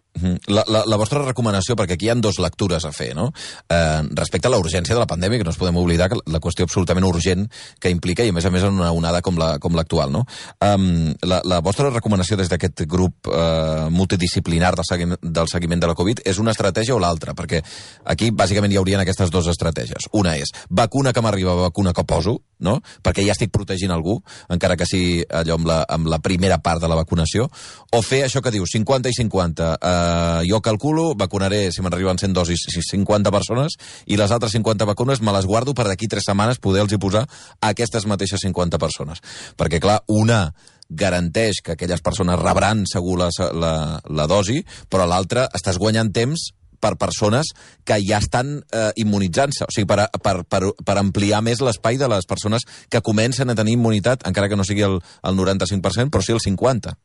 La, 0.48 0.64
la, 0.66 0.82
la 0.86 0.96
vostra 0.98 1.20
recomanació, 1.22 1.76
perquè 1.78 1.94
aquí 1.94 2.06
hi 2.08 2.10
ha 2.10 2.16
dos 2.18 2.38
lectures 2.42 2.84
a 2.86 2.90
fer, 2.94 3.12
no? 3.14 3.28
Eh, 3.70 4.02
respecte 4.18 4.48
a 4.48 4.50
la 4.50 4.58
urgència 4.58 4.94
de 4.96 5.00
la 5.00 5.06
pandèmia, 5.10 5.38
que 5.38 5.46
no 5.46 5.52
ens 5.52 5.58
podem 5.60 5.76
oblidar 5.78 6.08
que 6.10 6.18
la 6.26 6.40
qüestió 6.42 6.66
absolutament 6.66 7.06
urgent 7.06 7.46
que 7.80 7.90
implica, 7.94 8.24
i 8.26 8.32
a 8.32 8.36
més 8.36 8.46
a 8.46 8.50
més 8.54 8.64
en 8.66 8.78
una 8.80 8.90
onada 8.92 9.20
com 9.22 9.38
la- 9.38 9.58
com 9.62 9.74
l'actual, 9.78 10.10
no? 10.14 10.24
Um, 10.64 11.14
la, 11.22 11.40
la 11.44 11.60
vostra 11.66 11.90
recomanació 11.90 12.36
des 12.40 12.50
d'aquest 12.50 12.82
grup 12.90 13.30
eh, 13.30 13.86
multidisciplinar 13.94 14.74
del 14.78 14.86
seguiment, 14.88 15.20
del 15.22 15.48
seguiment 15.50 15.80
de 15.82 15.90
la 15.92 15.94
Covid 15.98 16.22
és 16.26 16.38
una 16.42 16.54
estratègia 16.54 16.94
o 16.96 17.00
l'altra? 17.02 17.34
Perquè 17.38 17.62
aquí 18.10 18.30
bàsicament 18.34 18.72
hi 18.72 18.78
haurien 18.80 19.02
aquestes 19.04 19.30
dues 19.34 19.46
estratègies. 19.50 20.08
Una 20.18 20.36
és 20.38 20.50
vacuna 20.70 21.12
que 21.12 21.22
m'arriba, 21.24 21.54
vacuna 21.62 21.92
que 21.94 22.04
poso, 22.08 22.38
no? 22.64 22.78
Perquè 23.02 23.24
ja 23.26 23.34
estic 23.36 23.52
protegint 23.54 23.92
algú, 23.94 24.18
encara 24.50 24.76
que 24.76 24.86
sigui 24.86 25.07
allò 25.40 25.58
amb 25.58 25.68
la, 25.68 25.78
amb 25.88 26.08
la 26.10 26.20
primera 26.24 26.60
part 26.64 26.82
de 26.82 26.90
la 26.90 26.98
vacunació, 26.98 27.48
o 27.92 28.02
fer 28.04 28.22
això 28.26 28.42
que 28.44 28.52
diu 28.54 28.66
50 28.68 29.10
i 29.10 29.16
50. 29.16 29.68
Eh, 29.76 30.46
jo 30.50 30.62
calculo, 30.64 31.10
vacunaré, 31.18 31.68
si 31.72 31.84
m'arriben 31.84 32.20
100 32.20 32.36
dosis, 32.36 32.66
50 32.90 33.34
persones, 33.34 33.78
i 34.06 34.20
les 34.20 34.34
altres 34.34 34.54
50 34.56 34.88
vacunes 34.88 35.22
me 35.22 35.34
les 35.34 35.48
guardo 35.48 35.74
per 35.74 35.88
d'aquí 35.88 36.08
3 36.08 36.30
setmanes 36.30 36.62
poder-los 36.62 36.98
posar 37.00 37.26
a 37.60 37.72
aquestes 37.72 38.06
mateixes 38.06 38.42
50 38.44 38.78
persones. 38.78 39.22
Perquè, 39.56 39.80
clar, 39.80 40.02
una 40.08 40.52
garanteix 40.88 41.60
que 41.62 41.74
aquelles 41.76 42.00
persones 42.00 42.38
rebran 42.40 42.86
segur 42.88 43.18
la, 43.20 43.28
la, 43.52 43.72
la 44.08 44.26
dosi, 44.26 44.62
però 44.88 45.04
l'altra 45.06 45.48
estàs 45.54 45.78
guanyant 45.80 46.12
temps 46.16 46.48
per 46.80 46.94
persones 47.00 47.52
que 47.86 47.98
ja 48.04 48.20
estan 48.22 48.58
eh, 48.72 48.90
immunitzant-se, 49.02 49.66
o 49.68 49.74
sigui, 49.74 49.88
per, 49.90 50.08
per, 50.22 50.36
per, 50.48 50.62
per 50.84 50.96
ampliar 51.00 51.42
més 51.44 51.62
l'espai 51.64 52.00
de 52.00 52.08
les 52.10 52.26
persones 52.28 52.66
que 52.90 53.04
comencen 53.04 53.50
a 53.50 53.58
tenir 53.58 53.76
immunitat, 53.78 54.26
encara 54.28 54.48
que 54.48 54.58
no 54.58 54.66
sigui 54.66 54.86
el, 54.86 54.98
el 54.98 55.38
95%, 55.38 56.10
però 56.12 56.24
sí 56.24 56.36
el 56.36 56.42
50%. 56.44 56.96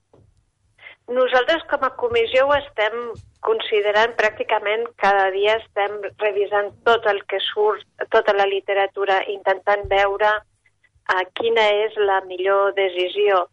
Nosaltres 1.12 1.65
com 1.68 1.82
a 1.84 1.92
comissió 2.00 2.46
ho 2.48 2.53
estem 2.56 2.94
considerant 3.44 4.13
pràcticament 4.15 4.86
cada 5.01 5.25
dia 5.36 5.58
estem 5.60 5.98
revisant 6.22 6.72
tot 6.88 7.06
el 7.12 7.20
que 7.27 7.42
surt, 7.44 7.84
tota 8.13 8.36
la 8.38 8.48
literatura, 8.48 9.20
intentant 9.34 9.84
veure 9.92 10.30
uh, 10.39 11.24
quina 11.39 11.65
és 11.84 11.98
la 12.08 12.22
millor 12.30 12.72
decisió. 12.80 13.44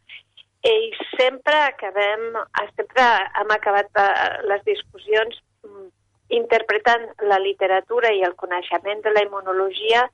I 0.62 0.92
sempre 1.16 1.56
acabem, 1.66 2.38
sempre 2.76 3.08
hem 3.42 3.50
acabat 3.56 3.90
uh, 3.98 4.06
les 4.46 4.62
discussions 4.68 5.42
mm, 5.66 5.88
interpretant 6.30 7.06
la 7.26 7.38
literatura 7.42 8.12
i 8.14 8.22
el 8.26 8.36
coneixement 8.38 9.02
de 9.04 9.12
la 9.14 9.24
immunologia 9.26 10.06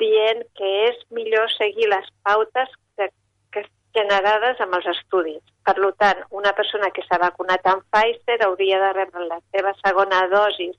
dient 0.00 0.42
que 0.58 0.70
és 0.88 1.00
millor 1.10 1.50
seguir 1.54 1.88
les 1.92 2.08
pautes 2.26 2.70
que, 2.96 3.08
que 3.52 3.64
generades 3.96 4.60
amb 4.64 4.78
els 4.78 4.88
estudis. 4.94 5.42
Per 5.62 5.76
tant, 6.00 6.22
una 6.30 6.52
persona 6.58 6.90
que 6.90 7.04
s'ha 7.06 7.20
vacunat 7.22 7.66
amb 7.70 7.84
Pfizer 7.92 8.40
hauria 8.46 8.80
de 8.82 8.92
rebre 8.96 9.28
la 9.28 9.38
seva 9.54 9.74
segona 9.84 10.24
dosis 10.32 10.74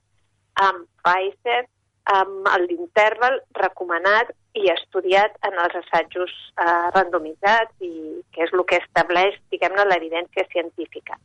amb 0.68 0.88
Pfizer 1.06 1.64
amb 2.12 2.50
l'interval 2.68 3.40
recomanat 3.56 4.34
i 4.60 4.68
estudiat 4.70 5.38
en 5.48 5.56
els 5.64 5.76
assajos 5.80 6.34
eh, 6.60 6.90
randomitzats 6.94 7.74
i 7.80 8.22
que 8.34 8.44
és 8.44 8.52
el 8.54 8.66
que 8.70 8.82
estableix, 8.82 9.38
diguem-ne, 9.54 9.86
l'evidència 9.88 10.46
científica. 10.52 11.18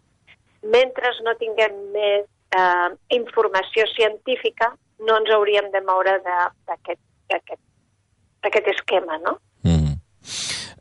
Mentre 0.62 1.10
no 1.26 1.34
tinguem 1.40 1.74
més 1.96 2.26
eh, 2.56 2.88
informació 3.16 3.86
científica, 3.94 4.72
no 5.06 5.18
ens 5.20 5.30
hauríem 5.34 5.70
de 5.72 5.82
moure 5.86 6.18
d'aquest 6.24 7.00
esquema, 8.74 9.18
no? 9.24 9.38
Mm. 9.62 9.98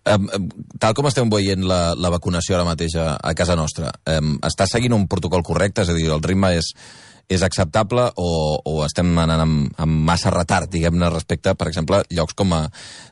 Um, 0.08 0.30
um, 0.32 0.48
tal 0.80 0.94
com 0.96 1.10
estem 1.10 1.28
veient 1.30 1.66
la, 1.68 1.92
la 2.00 2.12
vacunació 2.14 2.56
ara 2.56 2.68
mateix 2.68 2.96
a, 2.96 3.18
a 3.20 3.34
casa 3.36 3.58
nostra, 3.60 3.92
um, 4.08 4.38
està 4.48 4.68
seguint 4.70 4.96
un 4.96 5.08
protocol 5.12 5.44
correcte? 5.44 5.84
És 5.84 5.92
a 5.92 5.98
dir, 5.98 6.08
el 6.14 6.24
ritme 6.24 6.54
és, 6.56 6.70
és 7.28 7.44
acceptable 7.44 8.06
o, 8.16 8.30
o 8.64 8.78
estem 8.86 9.10
anant 9.20 9.44
amb, 9.44 9.82
amb 9.84 10.06
massa 10.08 10.32
retard, 10.32 10.72
diguem-ne, 10.72 11.10
respecte, 11.12 11.54
per 11.60 11.68
exemple, 11.68 12.02
llocs 12.14 12.38
com 12.40 12.56
a... 12.56 12.62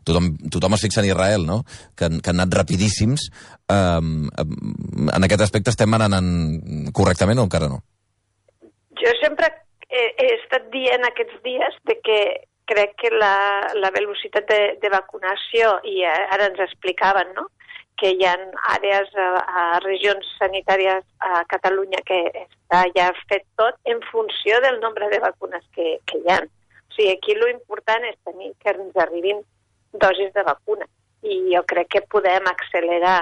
Tothom, 0.08 0.32
tothom 0.54 0.78
es 0.78 0.86
fixa 0.88 1.04
en 1.04 1.10
Israel, 1.10 1.44
no?, 1.50 1.64
que, 1.98 2.08
que 2.22 2.32
han 2.32 2.40
anat 2.40 2.56
rapidíssims. 2.62 3.28
Um, 3.68 4.30
um, 4.40 5.10
en 5.10 5.28
aquest 5.28 5.44
aspecte 5.50 5.74
estem 5.74 6.00
anant 6.00 6.16
en, 6.22 6.32
correctament 6.96 7.42
o 7.42 7.48
encara 7.50 7.68
no? 7.72 7.82
Jo 9.06 9.14
sempre 9.22 9.52
he, 9.90 10.04
he 10.18 10.30
estat 10.40 10.70
dient 10.74 11.06
aquests 11.06 11.42
dies 11.46 11.76
de 11.86 12.00
que 12.02 12.20
crec 12.66 12.96
que 12.98 13.12
la, 13.14 13.36
la 13.78 13.92
velocitat 13.94 14.48
de, 14.50 14.62
de 14.82 14.90
vacunació, 14.90 15.76
i 15.86 16.02
ara 16.10 16.50
ens 16.50 16.64
explicaven, 16.66 17.36
no?, 17.38 17.46
que 18.00 18.10
hi 18.12 18.26
ha 18.28 18.34
àrees 18.74 19.14
a, 19.16 19.28
a 19.40 19.66
regions 19.84 20.28
sanitàries 20.40 21.06
a 21.24 21.44
Catalunya 21.52 22.02
que 22.08 22.18
està 22.42 22.82
ja 22.98 23.12
fet 23.30 23.46
tot 23.62 23.78
en 23.88 24.02
funció 24.10 24.60
del 24.66 24.82
nombre 24.82 25.08
de 25.14 25.22
vacunes 25.24 25.64
que, 25.78 26.00
que 26.10 26.20
hi 26.20 26.34
ha. 26.34 26.42
O 26.44 26.98
sigui, 26.98 27.14
aquí 27.14 27.38
lo 27.38 27.48
important 27.52 28.04
és 28.10 28.18
tenir 28.28 28.52
que 28.60 28.74
ens 28.76 29.00
arribin 29.06 29.40
dosis 29.94 30.34
de 30.36 30.44
vacuna. 30.44 30.90
I 31.24 31.40
jo 31.54 31.64
crec 31.70 31.94
que 31.96 32.04
podem 32.12 32.52
accelerar 32.52 33.22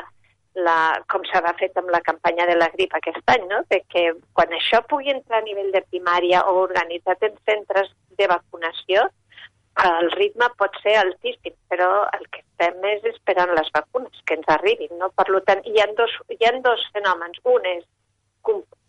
la, 0.56 1.02
com 1.10 1.24
s'ha 1.26 1.42
fet 1.60 1.78
amb 1.78 1.90
la 1.90 2.02
campanya 2.02 2.46
de 2.50 2.56
la 2.56 2.70
grip 2.76 2.94
aquest 2.94 3.22
any, 3.34 3.48
no? 3.50 3.64
de 3.70 3.82
que 3.90 4.04
quan 4.38 4.54
això 4.54 4.84
pugui 4.90 5.12
entrar 5.14 5.42
a 5.42 5.48
nivell 5.48 5.72
de 5.74 5.82
primària 5.90 6.44
o 6.50 6.56
organitzat 6.62 7.24
en 7.24 7.36
centres 7.50 7.90
de 8.18 8.28
vacunació, 8.28 9.08
el 9.84 10.12
ritme 10.12 10.50
pot 10.60 10.76
ser 10.84 10.94
altíssim, 11.00 11.56
però 11.70 11.90
el 12.14 12.28
que 12.30 12.44
estem 12.44 12.86
és 12.92 13.08
esperant 13.10 13.56
les 13.58 13.72
vacunes 13.74 14.22
que 14.28 14.38
ens 14.38 14.50
arribin. 14.56 14.94
No? 15.00 15.10
Per 15.18 15.26
tant, 15.48 15.64
hi 15.66 15.82
ha, 15.82 15.88
dos, 15.98 16.14
hi 16.30 16.46
ha 16.46 16.54
dos 16.62 16.86
fenòmens. 16.94 17.42
Un 17.50 17.66
és 17.66 17.84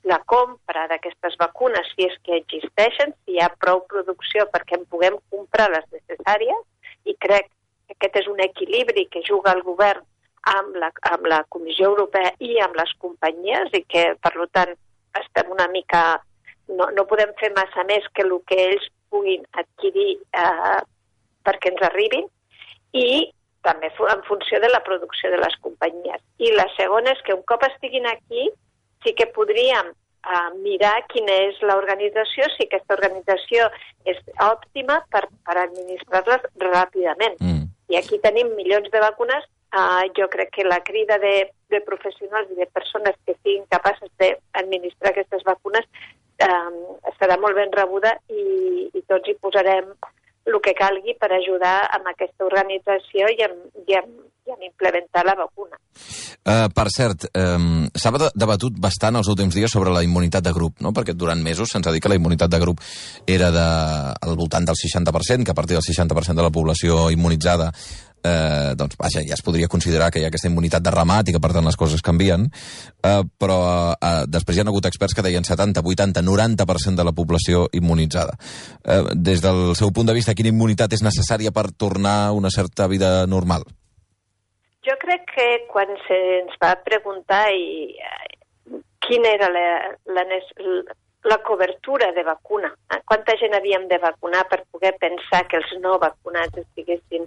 la 0.05 0.19
compra 0.29 0.85
d'aquestes 0.91 1.39
vacunes, 1.41 1.89
si 1.95 2.05
és 2.05 2.17
que 2.27 2.37
existeixen, 2.37 3.15
si 3.25 3.37
hi 3.37 3.41
ha 3.41 3.49
prou 3.57 3.81
producció 3.89 4.45
perquè 4.53 4.77
en 4.77 4.85
puguem 4.93 5.17
comprar 5.33 5.71
les 5.73 5.87
necessàries, 5.95 6.65
i 7.09 7.17
crec 7.17 7.49
que 7.49 7.97
aquest 7.97 8.21
és 8.25 8.29
un 8.29 8.43
equilibri 8.45 9.07
que 9.13 9.25
juga 9.25 9.55
el 9.57 9.63
govern 9.65 10.05
amb 10.53 10.77
la, 10.81 10.91
amb 11.11 11.27
la 11.31 11.43
Comissió 11.49 11.91
Europea 11.93 12.33
i 12.45 12.59
amb 12.65 12.77
les 12.79 12.93
companyies 13.03 13.73
i 13.73 13.83
que, 13.89 14.05
per 14.21 14.35
tant, 14.53 14.75
estem 15.21 15.53
una 15.53 15.69
mica... 15.73 16.05
No, 16.65 16.87
no 16.97 17.05
podem 17.05 17.29
fer 17.37 17.51
massa 17.53 17.83
més 17.85 18.07
que 18.17 18.25
el 18.25 18.31
que 18.49 18.57
ells 18.57 18.85
puguin 19.13 19.43
adquirir 19.61 20.15
eh, 20.33 20.79
perquè 21.45 21.75
ens 21.75 21.83
arribin 21.91 22.25
i 22.97 23.09
també 23.65 23.91
en 23.93 24.23
funció 24.29 24.61
de 24.61 24.71
la 24.73 24.81
producció 24.87 25.31
de 25.33 25.41
les 25.41 25.57
companyies. 25.65 26.23
I 26.39 26.53
la 26.57 26.67
segona 26.77 27.13
és 27.13 27.21
que 27.27 27.37
un 27.37 27.45
cop 27.49 27.65
estiguin 27.69 28.07
aquí 28.09 28.49
sí 29.05 29.15
que 29.17 29.27
podríem 29.37 29.91
uh, 29.93 30.51
mirar 30.61 30.95
quina 31.13 31.37
és 31.49 31.61
l'organització, 31.65 32.49
si 32.55 32.67
aquesta 32.69 32.97
organització 32.97 33.69
és 34.09 34.21
òptima 34.45 35.01
per, 35.13 35.27
per 35.47 35.57
administrar-les 35.65 36.49
ràpidament. 36.65 37.41
Mm. 37.41 37.69
I 37.93 38.01
aquí 38.01 38.21
tenim 38.25 38.53
milions 38.57 38.91
de 38.93 39.05
vacunes. 39.05 39.45
Uh, 39.75 40.07
jo 40.15 40.29
crec 40.31 40.53
que 40.55 40.65
la 40.65 40.79
crida 40.87 41.19
de, 41.19 41.51
de 41.73 41.81
professionals 41.83 42.51
i 42.53 42.61
de 42.61 42.67
persones 42.71 43.17
que 43.27 43.35
siguin 43.41 43.65
capaces 43.67 44.11
d'administrar 44.21 45.11
aquestes 45.11 45.43
vacunes 45.43 45.89
um, 46.47 46.77
serà 47.19 47.35
molt 47.43 47.59
ben 47.59 47.75
rebuda 47.75 48.13
i, 48.31 48.45
i 48.95 49.03
tots 49.11 49.27
hi 49.27 49.35
posarem 49.43 49.91
el 50.47 50.61
que 50.63 50.77
calgui 50.79 51.17
per 51.19 51.33
ajudar 51.33 51.89
amb 51.97 52.07
aquesta 52.13 52.47
organització 52.47 53.33
i 53.33 53.43
amb, 53.49 53.67
i 53.89 53.99
amb, 53.99 54.15
i 54.45 54.53
amb 54.53 54.63
implementar 54.69 55.25
la 55.27 55.35
vacuna. 55.39 55.79
Uh, 56.45 56.69
per 56.77 56.85
cert, 56.93 57.25
um, 57.41 57.87
s'ha 57.97 58.13
debatut 58.37 58.77
bastant 58.77 59.17
els 59.17 59.31
últims 59.33 59.57
dies 59.57 59.73
sobre 59.73 59.91
la 59.91 60.03
immunitat 60.05 60.45
de 60.45 60.53
grup, 60.53 60.83
no? 60.85 60.93
perquè 60.93 61.17
durant 61.17 61.41
mesos 61.41 61.73
se'ns 61.73 61.89
ha 61.89 61.95
dit 61.95 62.05
que 62.05 62.13
la 62.13 62.19
immunitat 62.21 62.53
de 62.53 62.61
grup 62.61 62.83
era 63.27 63.49
de, 63.51 63.69
al 64.21 64.37
voltant 64.37 64.69
del 64.69 64.77
60%, 64.77 65.49
que 65.49 65.55
a 65.55 65.57
partir 65.57 65.79
del 65.79 65.87
60% 65.87 66.37
de 66.37 66.45
la 66.45 66.53
població 66.53 67.09
immunitzada 67.11 67.73
eh, 68.25 68.73
doncs 68.77 68.97
vaja, 68.99 69.23
ja 69.27 69.37
es 69.37 69.45
podria 69.45 69.69
considerar 69.69 70.11
que 70.11 70.21
hi 70.21 70.25
ha 70.25 70.31
aquesta 70.33 70.49
immunitat 70.49 70.83
de 70.85 70.93
ramat 70.95 71.29
i 71.29 71.37
que 71.37 71.43
per 71.43 71.53
tant 71.55 71.69
les 71.69 71.79
coses 71.79 72.03
canvien, 72.05 72.49
eh, 73.05 73.21
però 73.39 73.59
eh, 73.95 74.25
després 74.31 74.57
hi 74.57 74.65
ha 74.65 74.67
hagut 74.73 74.89
experts 74.89 75.15
que 75.15 75.25
deien 75.27 75.45
70, 75.45 75.85
80, 75.85 76.25
90% 76.25 77.01
de 77.01 77.07
la 77.07 77.15
població 77.17 77.69
immunitzada. 77.73 78.37
Eh, 78.85 79.03
des 79.15 79.45
del 79.45 79.75
seu 79.79 79.93
punt 79.93 80.11
de 80.11 80.17
vista, 80.17 80.35
quina 80.35 80.53
immunitat 80.53 80.97
és 80.97 81.05
necessària 81.05 81.53
per 81.53 81.71
tornar 81.77 82.19
a 82.27 82.33
una 82.33 82.51
certa 82.51 82.89
vida 82.89 83.27
normal? 83.27 83.69
Jo 84.85 84.97
crec 85.01 85.25
que 85.33 85.49
quan 85.71 85.89
se'ns 86.09 86.59
va 86.61 86.75
preguntar 86.85 87.47
i, 87.53 87.95
eh, 87.97 88.81
quina 89.07 89.33
era 89.33 89.49
la, 89.53 89.69
la, 90.17 90.25
la 91.25 91.39
cobertura 91.39 92.13
de 92.13 92.23
vacuna, 92.23 92.69
eh, 92.93 93.01
quanta 93.05 93.37
gent 93.41 93.55
havíem 93.57 93.89
de 93.89 93.99
vacunar 93.99 94.45
per 94.49 94.65
poder 94.71 94.95
pensar 95.01 95.47
que 95.49 95.57
els 95.57 95.73
no 95.81 95.99
vacunats 95.99 96.61
estiguessin 96.61 97.25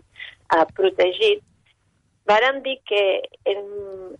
eh, 0.56 0.66
protegit, 0.77 1.44
vàrem 2.27 2.62
dir 2.66 2.77
que 2.89 3.04
en, 3.48 3.62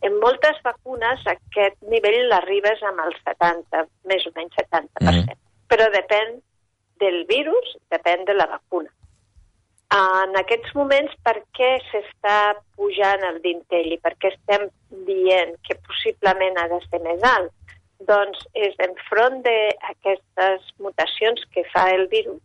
en 0.08 0.20
moltes 0.24 0.60
vacunes 0.66 1.24
aquest 1.28 1.80
nivell 1.92 2.30
l'arribes 2.32 2.84
amb 2.90 3.04
el 3.06 3.16
70, 3.24 3.88
més 4.12 4.28
o 4.30 4.34
menys 4.38 4.60
70%. 4.62 5.02
Mm. 5.04 5.42
Però 5.68 5.90
depèn 5.92 6.38
del 7.02 7.26
virus, 7.30 7.76
depèn 7.94 8.26
de 8.26 8.38
la 8.38 8.48
vacuna. 8.54 8.90
En 9.96 10.36
aquests 10.36 10.74
moments, 10.76 11.14
per 11.24 11.38
què 11.56 11.70
s'està 11.88 12.58
pujant 12.76 13.22
el 13.24 13.38
dintell 13.44 13.94
i 13.96 14.00
per 14.04 14.18
què 14.20 14.34
estem 14.34 14.68
dient 15.08 15.54
que 15.64 15.78
possiblement 15.88 16.60
ha 16.60 16.68
de 16.74 16.82
ser 16.90 17.00
més 17.06 17.24
alt? 17.24 17.54
Doncs 18.10 18.42
és 18.54 18.76
enfront 18.84 19.40
d'aquestes 19.46 20.68
mutacions 20.84 21.46
que 21.54 21.64
fa 21.72 21.88
el 21.96 22.06
virus, 22.12 22.42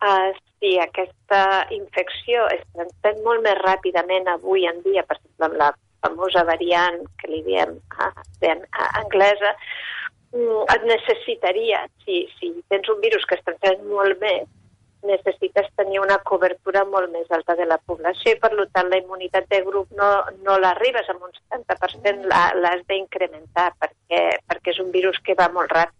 Uh, 0.00 0.32
si 0.60 0.78
aquesta 0.80 1.66
infecció 1.76 2.46
es 2.54 2.62
transmet 2.72 3.18
molt 3.24 3.44
més 3.44 3.58
ràpidament 3.60 4.28
avui 4.32 4.66
en 4.68 4.80
dia, 4.84 5.04
per 5.08 5.18
exemple, 5.18 5.48
amb 5.48 5.58
la 5.60 5.70
famosa 6.04 6.44
variant 6.48 7.02
que 7.20 7.28
li 7.28 7.42
diem 7.44 7.74
a, 7.98 8.08
a, 8.08 8.54
a 8.54 8.86
anglesa, 9.02 9.52
mm, 10.32 10.62
et 10.76 10.86
necessitaria, 10.88 11.82
si, 12.04 12.22
si 12.38 12.52
tens 12.72 12.88
un 12.92 13.00
virus 13.04 13.26
que 13.28 13.36
es 13.36 13.44
transmet 13.44 13.84
molt 13.88 14.20
més, 14.24 14.48
necessites 15.02 15.68
tenir 15.76 16.00
una 16.00 16.18
cobertura 16.28 16.84
molt 16.84 17.12
més 17.12 17.28
alta 17.32 17.56
de 17.56 17.64
la 17.68 17.78
població 17.88 18.34
i, 18.34 18.38
per 18.40 18.50
tant, 18.72 18.90
la 18.92 19.00
immunitat 19.00 19.48
de 19.48 19.62
grup 19.64 19.88
no, 19.96 20.10
no 20.44 20.58
l'arribes 20.60 21.08
amb 21.08 21.24
un 21.24 21.32
70%, 21.54 22.28
l'has 22.60 22.84
d'incrementar 22.88 23.70
perquè, 23.80 24.22
perquè 24.48 24.74
és 24.74 24.80
un 24.84 24.90
virus 24.92 25.20
que 25.24 25.36
va 25.38 25.48
molt 25.52 25.72
ràpid. 25.72 25.96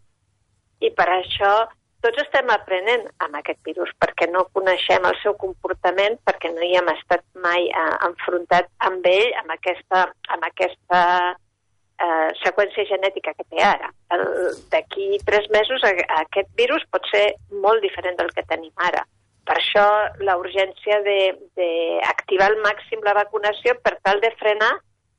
I 0.85 0.93
per 0.97 1.09
això 1.13 1.53
tots 2.05 2.23
estem 2.23 2.49
aprenent 2.53 3.07
amb 3.25 3.37
aquest 3.39 3.61
virus 3.67 3.93
perquè 4.01 4.29
no 4.31 4.47
coneixem 4.57 5.05
el 5.09 5.17
seu 5.23 5.37
comportament, 5.41 6.19
perquè 6.27 6.51
no 6.55 6.65
hi 6.65 6.75
hem 6.79 6.89
estat 6.95 7.25
mai 7.45 7.69
eh, 7.69 7.95
enfrontat 8.09 8.71
amb 8.89 9.07
ell, 9.07 9.31
amb 9.43 9.55
aquesta, 9.57 10.03
amb 10.35 10.49
aquesta 10.49 11.01
eh, 12.01 12.29
seqüència 12.43 12.87
genètica 12.89 13.35
que 13.37 13.47
té 13.47 13.63
ara. 13.65 13.93
D'aquí 14.73 15.21
tres 15.29 15.49
mesos 15.55 15.85
a, 15.85 15.95
a 16.09 16.21
aquest 16.25 16.51
virus 16.59 16.87
pot 16.91 17.07
ser 17.13 17.27
molt 17.65 17.85
diferent 17.85 18.19
del 18.21 18.33
que 18.37 18.47
tenim 18.49 18.87
ara. 18.91 19.05
Per 19.49 19.57
això 19.59 19.87
la 20.23 20.37
urgència 20.39 21.01
d'activar 21.03 22.51
al 22.51 22.61
màxim 22.65 23.01
la 23.05 23.17
vacunació 23.19 23.75
per 23.83 23.97
tal 24.05 24.21
de 24.23 24.31
frenar 24.39 24.77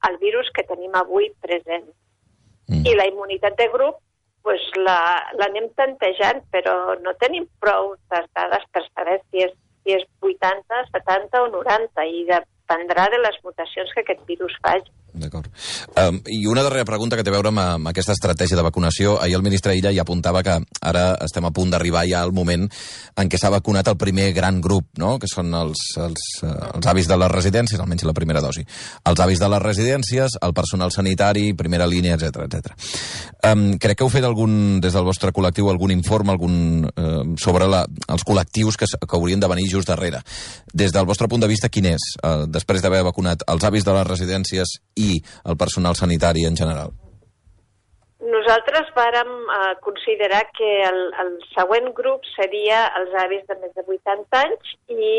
el 0.08 0.18
virus 0.22 0.50
que 0.56 0.64
tenim 0.70 0.96
avui 0.96 1.30
present. 1.44 1.90
Mm. 2.70 2.86
I 2.88 2.96
la 2.96 3.10
immunitat 3.10 3.58
de 3.60 3.68
grup 3.74 4.00
pues 4.44 4.62
l'anem 4.78 5.68
la, 5.68 5.74
tantejant, 5.78 6.42
però 6.54 6.96
no 7.02 7.14
tenim 7.22 7.48
prou 7.64 7.94
dades 8.10 8.66
per 8.74 8.84
saber 8.88 9.20
si 9.30 9.46
és, 9.46 9.54
si 9.84 9.98
és 9.98 10.06
80, 10.22 10.82
70 10.96 11.44
o 11.46 11.52
90, 11.58 12.06
i 12.06 12.26
dependrà 12.30 13.08
de 13.14 13.22
les 13.22 13.38
mutacions 13.46 13.94
que 13.94 14.06
aquest 14.06 14.26
virus 14.30 14.58
faci. 14.66 14.90
D'acord. 15.22 15.48
Um, 15.96 16.20
I 16.28 16.46
una 16.50 16.64
darrera 16.66 16.88
pregunta 16.88 17.18
que 17.18 17.24
té 17.24 17.32
a 17.32 17.36
veure 17.36 17.52
amb, 17.52 17.62
amb 17.62 17.92
aquesta 17.92 18.16
estratègia 18.16 18.58
de 18.58 18.66
vacunació. 18.66 19.18
Ahir 19.22 19.38
el 19.38 19.46
ministre 19.46 19.76
Illa 19.78 19.94
ja 19.94 20.06
apuntava 20.06 20.42
que 20.44 20.58
ara 20.82 21.06
estem 21.24 21.46
a 21.46 21.54
punt 21.56 21.72
d'arribar 21.74 22.04
ja 22.10 22.24
al 22.26 22.34
moment 22.34 22.68
en 23.22 23.30
què 23.30 23.40
s'ha 23.40 23.52
vacunat 23.54 23.92
el 23.92 24.00
primer 24.02 24.32
gran 24.34 24.62
grup, 24.62 24.88
no? 25.02 25.18
que 25.22 25.30
són 25.30 25.54
els, 25.58 25.84
els, 26.02 26.28
uh, 26.44 26.56
els 26.76 26.90
avis 26.90 27.10
de 27.10 27.18
les 27.22 27.32
residències, 27.32 27.80
almenys 27.82 28.08
la 28.08 28.16
primera 28.18 28.42
dosi. 28.44 28.66
Els 29.06 29.24
avis 29.24 29.42
de 29.42 29.50
les 29.52 29.64
residències, 29.64 30.38
el 30.42 30.56
personal 30.58 30.94
sanitari, 30.96 31.52
primera 31.58 31.88
línia, 31.88 32.18
etc 32.18 32.48
etc. 32.48 32.74
Um, 33.48 33.78
crec 33.82 34.00
que 34.00 34.06
heu 34.06 34.12
fet 34.14 34.26
algun, 34.26 34.80
des 34.82 34.96
del 34.96 35.06
vostre 35.06 35.34
col·lectiu 35.36 35.70
algun 35.70 35.94
informe 35.94 36.34
algun, 36.34 36.56
uh, 36.90 37.24
sobre 37.42 37.68
la, 37.70 37.84
els 38.12 38.26
col·lectius 38.28 38.80
que, 38.80 38.90
que 38.90 39.18
haurien 39.18 39.42
de 39.42 39.50
venir 39.52 39.70
just 39.72 39.90
darrere. 39.92 40.22
Des 40.74 40.94
del 40.94 41.08
vostre 41.10 41.30
punt 41.32 41.44
de 41.44 41.50
vista, 41.52 41.70
quin 41.70 41.92
és, 41.94 42.12
uh, 42.22 42.46
després 42.50 42.84
d'haver 42.84 43.04
vacunat 43.08 43.46
els 43.52 43.66
avis 43.68 43.86
de 43.88 43.96
les 43.98 44.08
residències 44.08 44.78
i 44.96 45.11
el 45.46 45.58
personal 45.58 45.96
sanitari 46.00 46.46
en 46.48 46.58
general? 46.58 46.94
Nosaltres 48.22 48.92
vàrem 48.96 49.32
eh, 49.50 49.74
considerar 49.82 50.44
que 50.58 50.70
el, 50.86 51.00
el 51.24 51.32
següent 51.56 51.90
grup 51.98 52.28
seria 52.36 52.84
els 53.00 53.16
avis 53.24 53.42
de 53.50 53.58
més 53.64 53.74
de 53.74 53.86
80 53.88 54.42
anys 54.46 54.76
i 54.94 55.12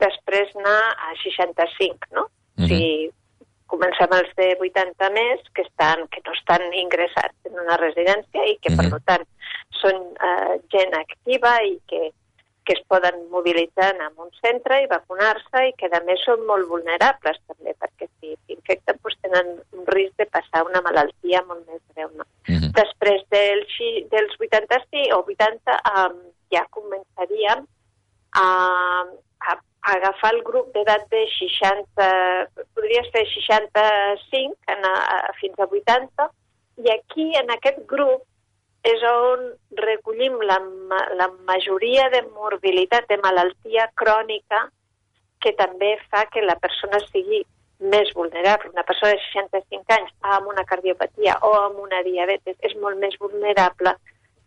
després 0.00 0.54
anar 0.60 0.78
a 1.08 1.12
65, 1.22 2.14
no? 2.14 2.28
Mm 2.56 2.64
-hmm. 2.64 2.68
Si 2.68 3.10
comencem 3.66 4.10
els 4.18 4.30
de 4.38 4.48
80 4.60 5.10
més, 5.18 5.40
que, 5.54 5.62
estan, 5.62 6.06
que 6.12 6.20
no 6.26 6.32
estan 6.32 6.62
ingressats 6.72 7.50
en 7.50 7.58
una 7.58 7.76
residència 7.76 8.44
i 8.46 8.58
que, 8.62 8.70
mm 8.70 8.78
-hmm. 8.78 8.90
per 8.90 9.00
tant, 9.08 9.24
són 9.82 9.96
eh, 10.28 10.54
gent 10.74 10.94
activa 10.94 11.56
i 11.64 11.80
que 11.88 12.12
que 12.64 12.72
es 12.72 12.82
poden 12.88 13.28
mobilitzar 13.30 13.90
en 13.94 14.12
un 14.16 14.30
centre 14.40 14.80
i 14.82 14.88
vacunar-se 14.90 15.66
i 15.68 15.72
que 15.78 15.90
a 15.92 16.00
més 16.06 16.22
són 16.24 16.44
molt 16.48 16.68
vulnerables 16.70 17.40
també 17.48 17.74
perquè 17.80 18.08
si 18.08 18.34
s'infecten 18.34 19.00
doncs 19.02 19.20
tenen 19.26 19.50
un 19.76 19.86
risc 19.92 20.16
de 20.20 20.26
passar 20.36 20.64
una 20.68 20.82
malaltia 20.84 21.42
molt 21.48 21.66
més 21.68 21.82
greu. 21.94 22.10
No? 22.16 22.24
Uh 22.48 22.56
-huh. 22.56 22.72
Després 22.80 23.22
del, 23.30 23.66
dels 24.10 24.34
80 24.40 24.80
sí, 24.90 25.02
o 25.12 25.22
80 25.24 25.80
um, 25.92 26.18
ja 26.52 26.64
començaríem 26.70 27.66
a, 28.34 28.46
a, 29.48 29.52
a 29.52 29.92
agafar 29.96 30.34
el 30.34 30.42
grup 30.42 30.72
d'edat 30.74 31.08
de 31.10 31.26
60, 31.38 32.06
podria 32.74 33.02
ser 33.12 33.24
65 33.34 34.56
a, 34.66 34.92
a, 35.16 35.32
fins 35.40 35.58
a 35.58 35.66
80, 35.66 36.30
i 36.84 36.90
aquí 36.90 37.26
en 37.38 37.50
aquest 37.50 37.84
grup 37.86 38.22
és 38.84 39.02
on 39.08 39.44
recollim 39.80 40.36
la, 40.44 40.58
la 41.16 41.28
majoria 41.48 42.10
de 42.12 42.20
morbilitat, 42.34 43.08
de 43.08 43.16
malaltia 43.22 43.88
crònica, 43.96 44.66
que 45.40 45.52
també 45.56 45.94
fa 46.10 46.24
que 46.32 46.44
la 46.44 46.56
persona 46.60 47.00
sigui 47.10 47.42
més 47.80 48.12
vulnerable. 48.16 48.70
Una 48.72 48.84
persona 48.84 49.12
de 49.12 49.22
65 49.32 49.96
anys 49.96 50.12
amb 50.36 50.48
una 50.52 50.64
cardiopatia 50.68 51.38
o 51.48 51.52
amb 51.62 51.80
una 51.84 52.02
diabetes 52.06 52.56
és 52.60 52.76
molt 52.80 53.00
més 53.00 53.16
vulnerable 53.20 53.96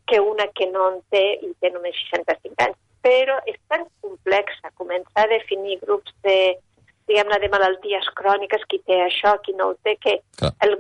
que 0.08 0.22
una 0.24 0.48
que 0.56 0.70
no 0.72 0.88
en 0.94 1.02
té 1.12 1.26
i 1.44 1.52
té 1.62 1.74
només 1.74 1.98
65 2.14 2.64
anys. 2.66 2.80
Però 3.04 3.36
és 3.46 3.58
tan 3.70 3.86
complexa 4.02 4.74
començar 4.80 5.26
a 5.26 5.32
definir 5.34 5.80
grups 5.84 6.14
de, 6.26 6.56
diguem-ne, 7.08 7.40
de 7.44 7.50
malalties 7.52 8.08
cròniques, 8.20 8.64
qui 8.72 8.80
té 8.88 9.02
això, 9.04 9.36
qui 9.44 9.54
no 9.58 9.72
ho 9.72 9.76
té, 9.84 9.98
que 10.02 10.18
el 10.66 10.78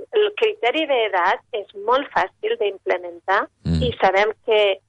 criteri 0.67 0.85
d'edat 0.89 1.39
és 1.55 1.67
molt 1.85 2.07
fàcil 2.13 2.57
d'implementar 2.59 3.47
Mm. 3.67 3.81
i 3.83 3.91
sabem 4.01 4.31
que, 4.45 4.79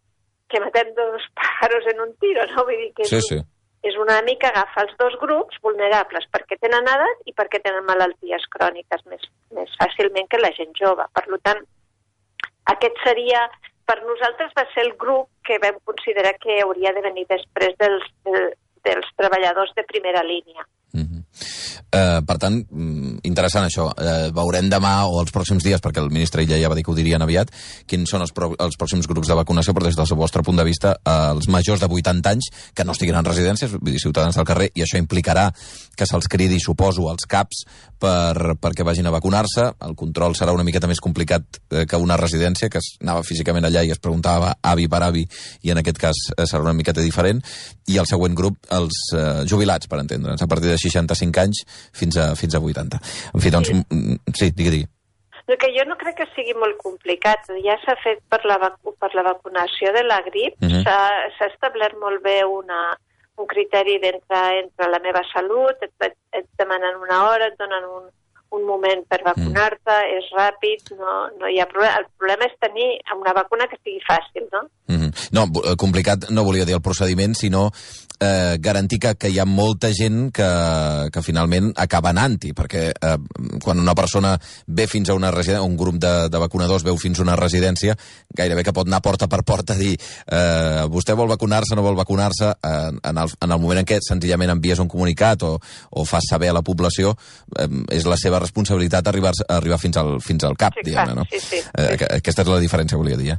que 0.49 0.61
matem 0.61 0.95
dos 0.95 1.23
pájaros 1.39 1.85
en 1.93 2.01
un 2.01 2.13
tiro, 2.21 2.45
no? 2.55 2.65
Vull 2.65 2.77
dir 2.79 2.93
que 2.95 3.05
Sí, 3.05 3.21
sí. 3.21 3.39
és 3.83 3.95
una 3.97 4.21
mica 4.23 4.49
agafar 4.49 4.87
els 4.87 4.97
dos 4.99 5.15
grups 5.21 5.57
vulnerables 5.63 6.27
perquè 6.33 6.59
tenen 6.61 6.83
edat 6.87 7.19
i 7.27 7.33
perquè 7.33 7.61
tenen 7.63 7.85
malalties 7.87 8.47
cròniques 8.51 9.05
més, 9.07 9.21
més 9.55 9.71
fàcilment 9.81 10.29
que 10.29 10.39
la 10.39 10.51
gent 10.57 10.73
jove. 10.79 11.05
Per 11.15 11.25
tant, 11.43 11.61
aquest 12.67 12.97
seria, 13.05 13.49
per 13.87 13.99
nosaltres 14.03 14.53
va 14.57 14.65
ser 14.75 14.85
el 14.87 14.95
grup 14.99 15.29
que 15.45 15.59
vam 15.63 15.79
considerar 15.85 16.35
que 16.39 16.61
hauria 16.63 16.93
de 16.93 17.03
venir 17.03 17.27
després 17.29 17.75
dels, 17.79 18.05
de, 18.25 18.55
dels 18.85 19.07
treballadors 19.17 19.73
de 19.77 19.85
primera 19.85 20.23
línia. 20.23 20.67
Mhm. 20.93 21.23
Eh, 21.93 22.21
per 22.27 22.37
tant, 22.39 22.59
mm, 22.71 22.98
interessant 23.29 23.69
això. 23.69 23.89
Eh, 23.93 24.31
veurem 24.35 24.71
demà 24.73 24.95
o 25.09 25.21
els 25.23 25.33
pròxims 25.35 25.65
dies, 25.65 25.83
perquè 25.85 26.03
el 26.03 26.11
ministre 26.13 26.45
Illa 26.45 26.59
ja 26.61 26.71
va 26.71 26.79
dir 26.79 26.85
que 26.87 26.93
ho 26.93 26.97
dirien 26.99 27.23
aviat, 27.25 27.53
quins 27.89 28.11
són 28.11 28.25
els, 28.25 28.33
els 28.35 28.79
pròxims 28.81 29.09
grups 29.11 29.31
de 29.31 29.37
vacunació, 29.39 29.75
però 29.77 29.89
des 29.89 29.99
del 29.99 30.09
vostre 30.19 30.43
punt 30.43 30.59
de 30.59 30.67
vista, 30.67 30.97
eh, 30.99 31.19
els 31.35 31.51
majors 31.53 31.85
de 31.85 31.91
80 31.91 32.35
anys 32.35 32.51
que 32.75 32.87
no 32.89 32.97
estiguin 32.97 33.21
en 33.21 33.29
residències, 33.29 33.77
vull 33.77 33.93
dir, 33.93 34.03
ciutadans 34.03 34.37
del 34.37 34.49
carrer, 34.49 34.71
i 34.75 34.85
això 34.85 35.01
implicarà 35.01 35.51
que 35.99 36.07
se'ls 36.07 36.31
cridi, 36.31 36.61
suposo, 36.63 37.09
als 37.11 37.27
CAPs 37.29 37.65
per, 37.99 38.55
perquè 38.63 38.87
vagin 38.87 39.09
a 39.11 39.13
vacunar-se. 39.15 39.67
El 39.85 39.97
control 39.99 40.37
serà 40.39 40.55
una 40.55 40.65
miqueta 40.67 40.89
més 40.91 41.03
complicat 41.03 41.61
eh, 41.71 41.85
que 41.89 42.01
una 42.01 42.17
residència, 42.21 42.71
que 42.71 42.81
es 42.81 42.95
anava 43.03 43.27
físicament 43.27 43.67
allà 43.67 43.83
i 43.85 43.93
es 43.95 44.01
preguntava 44.03 44.55
avi 44.63 44.87
per 44.91 45.03
avi, 45.07 45.25
i 45.67 45.75
en 45.75 45.83
aquest 45.83 45.99
cas 46.01 46.23
eh, 46.37 46.47
serà 46.47 46.63
una 46.65 46.77
miqueta 46.79 47.05
diferent. 47.05 47.43
I 47.91 47.99
el 47.99 48.09
següent 48.11 48.37
grup, 48.39 48.61
els 48.75 49.03
eh, 49.17 49.27
jubilats, 49.51 49.91
per 49.91 50.01
entendre'ns, 50.05 50.45
a 50.45 50.51
partir 50.51 50.71
de 50.71 50.79
65 50.79 51.43
anys 51.43 51.65
fins 51.97 52.19
a, 52.21 52.31
fins 52.39 52.55
a 52.55 52.63
80. 52.63 53.03
En 53.35 53.41
fi, 53.41 53.51
doncs, 53.51 53.71
mm, 53.73 54.17
sí, 54.35 54.51
digui, 54.51 54.71
digui. 54.71 54.89
El 55.49 55.57
que 55.57 55.71
jo 55.73 55.85
no 55.89 55.97
crec 55.97 56.17
que 56.19 56.27
sigui 56.37 56.53
molt 56.61 56.77
complicat. 56.77 57.47
Ja 57.65 57.79
s'ha 57.85 57.95
fet 58.05 58.19
per 58.29 58.43
la, 58.45 58.59
vacu 58.59 58.93
per 59.01 59.09
la 59.15 59.23
vacunació 59.23 59.93
de 59.97 60.03
la 60.05 60.21
grip, 60.27 60.55
Mhm. 60.61 60.83
s'ha 60.85 61.01
s'ha 61.39 61.47
establert 61.47 61.97
molt 61.99 62.23
bé 62.23 62.45
una, 62.45 62.97
un 63.39 63.47
criteri 63.47 63.99
d'entrar 63.99 64.59
entre 64.59 64.91
la 64.91 64.99
meva 64.99 65.23
salut, 65.33 65.77
et, 65.81 65.93
et, 66.05 66.17
et 66.33 66.47
demanen 66.59 66.97
una 67.01 67.31
hora, 67.31 67.47
et 67.47 67.57
donen 67.59 67.85
un, 67.85 68.11
un 68.51 68.65
moment 68.65 69.03
per 69.09 69.21
vacunar-te, 69.25 69.97
és 70.19 70.29
ràpid, 70.37 70.93
no, 70.99 71.29
no 71.39 71.49
hi 71.49 71.59
ha 71.61 71.67
problema. 71.67 71.99
El 72.01 72.07
problema 72.19 72.45
és 72.49 72.57
tenir 72.61 72.89
una 73.17 73.33
vacuna 73.37 73.69
que 73.69 73.77
sigui 73.83 74.01
fàcil, 74.09 74.49
no? 74.53 74.63
Mm 74.89 74.97
-hmm. 75.01 75.29
No, 75.33 75.43
eh, 75.65 75.77
complicat 75.77 76.31
no 76.31 76.45
volia 76.45 76.65
dir 76.65 76.75
el 76.75 76.83
procediment, 76.83 77.35
sinó 77.35 77.71
eh, 78.21 78.57
garantir 78.61 78.99
que, 79.01 79.15
que 79.17 79.31
hi 79.31 79.39
ha 79.39 79.45
molta 79.47 79.91
gent 79.95 80.31
que, 80.35 80.49
que 81.13 81.23
finalment 81.23 81.71
acaba 81.77 82.11
anant-hi, 82.11 82.53
perquè 82.57 82.85
eh, 82.93 83.17
quan 83.63 83.79
una 83.83 83.95
persona 83.95 84.35
ve 84.67 84.87
fins 84.91 85.09
a 85.11 85.15
una 85.19 85.31
residència, 85.31 85.63
un 85.67 85.77
grup 85.77 85.99
de, 86.03 86.13
de 86.29 86.39
vacunadors 86.43 86.85
veu 86.87 86.97
fins 86.99 87.19
a 87.21 87.23
una 87.27 87.37
residència, 87.37 87.97
gairebé 88.37 88.65
que 88.67 88.73
pot 88.77 88.87
anar 88.89 89.01
porta 89.05 89.29
per 89.29 89.43
porta 89.47 89.75
a 89.75 89.79
dir 89.81 89.95
eh, 89.99 90.85
vostè 90.91 91.15
vol 91.19 91.29
vacunar-se, 91.31 91.77
no 91.77 91.83
vol 91.87 91.97
vacunar-se, 91.99 92.51
eh, 92.53 92.91
en, 93.03 93.19
el, 93.23 93.33
en 93.41 93.51
el 93.55 93.61
moment 93.63 93.83
en 93.83 93.89
què 93.89 94.01
senzillament 94.05 94.51
envies 94.57 94.79
un 94.83 94.89
comunicat 94.89 95.43
o, 95.47 95.55
o 95.91 96.05
fas 96.09 96.27
saber 96.31 96.51
a 96.51 96.57
la 96.59 96.63
població, 96.67 97.15
eh, 97.59 97.69
és 97.95 98.07
la 98.09 98.17
seva 98.21 98.41
responsabilitat 98.43 99.07
arribar, 99.09 99.33
arribar 99.49 99.79
fins, 99.83 99.97
al, 100.01 100.17
fins 100.25 100.45
al 100.49 100.57
cap, 100.59 100.75
Sí, 100.79 100.85
diguem-ne, 100.91 101.15
no? 101.19 101.25
sí, 101.31 101.41
sí. 101.43 101.63
Eh, 101.75 101.97
que- 101.99 102.11
aquesta 102.19 102.43
és 102.45 102.49
la 102.51 102.59
diferència, 102.63 102.99
volia 102.99 103.17
dir. 103.19 103.33
Eh? 103.35 103.39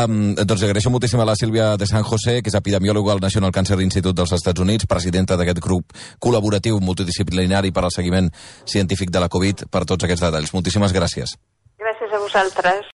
Um, 0.00 0.34
doncs 0.38 0.62
agraeixo 0.66 0.90
moltíssim 0.90 1.20
a 1.22 1.26
la 1.28 1.36
Sílvia 1.38 1.76
de 1.78 1.86
San 1.86 2.02
José, 2.06 2.40
que 2.42 2.50
és 2.50 2.56
epidemiòloga 2.58 3.12
al 3.14 3.20
National 3.22 3.52
Cancer 3.54 3.78
Institute 3.80 4.19
dels 4.20 4.36
Estats 4.36 4.62
Units, 4.62 4.88
presidenta 4.90 5.38
d'aquest 5.40 5.62
grup 5.64 5.96
col·laboratiu 6.22 6.80
multidisciplinari 6.84 7.72
per 7.72 7.86
al 7.86 7.94
seguiment 7.94 8.30
científic 8.64 9.10
de 9.10 9.24
la 9.24 9.32
Covid, 9.32 9.66
per 9.72 9.86
tots 9.88 10.06
aquests 10.06 10.28
detalls. 10.28 10.54
Moltíssimes 10.56 10.94
gràcies. 10.96 11.36
Gràcies 11.80 12.12
a 12.12 12.20
vosaltres. 12.20 12.88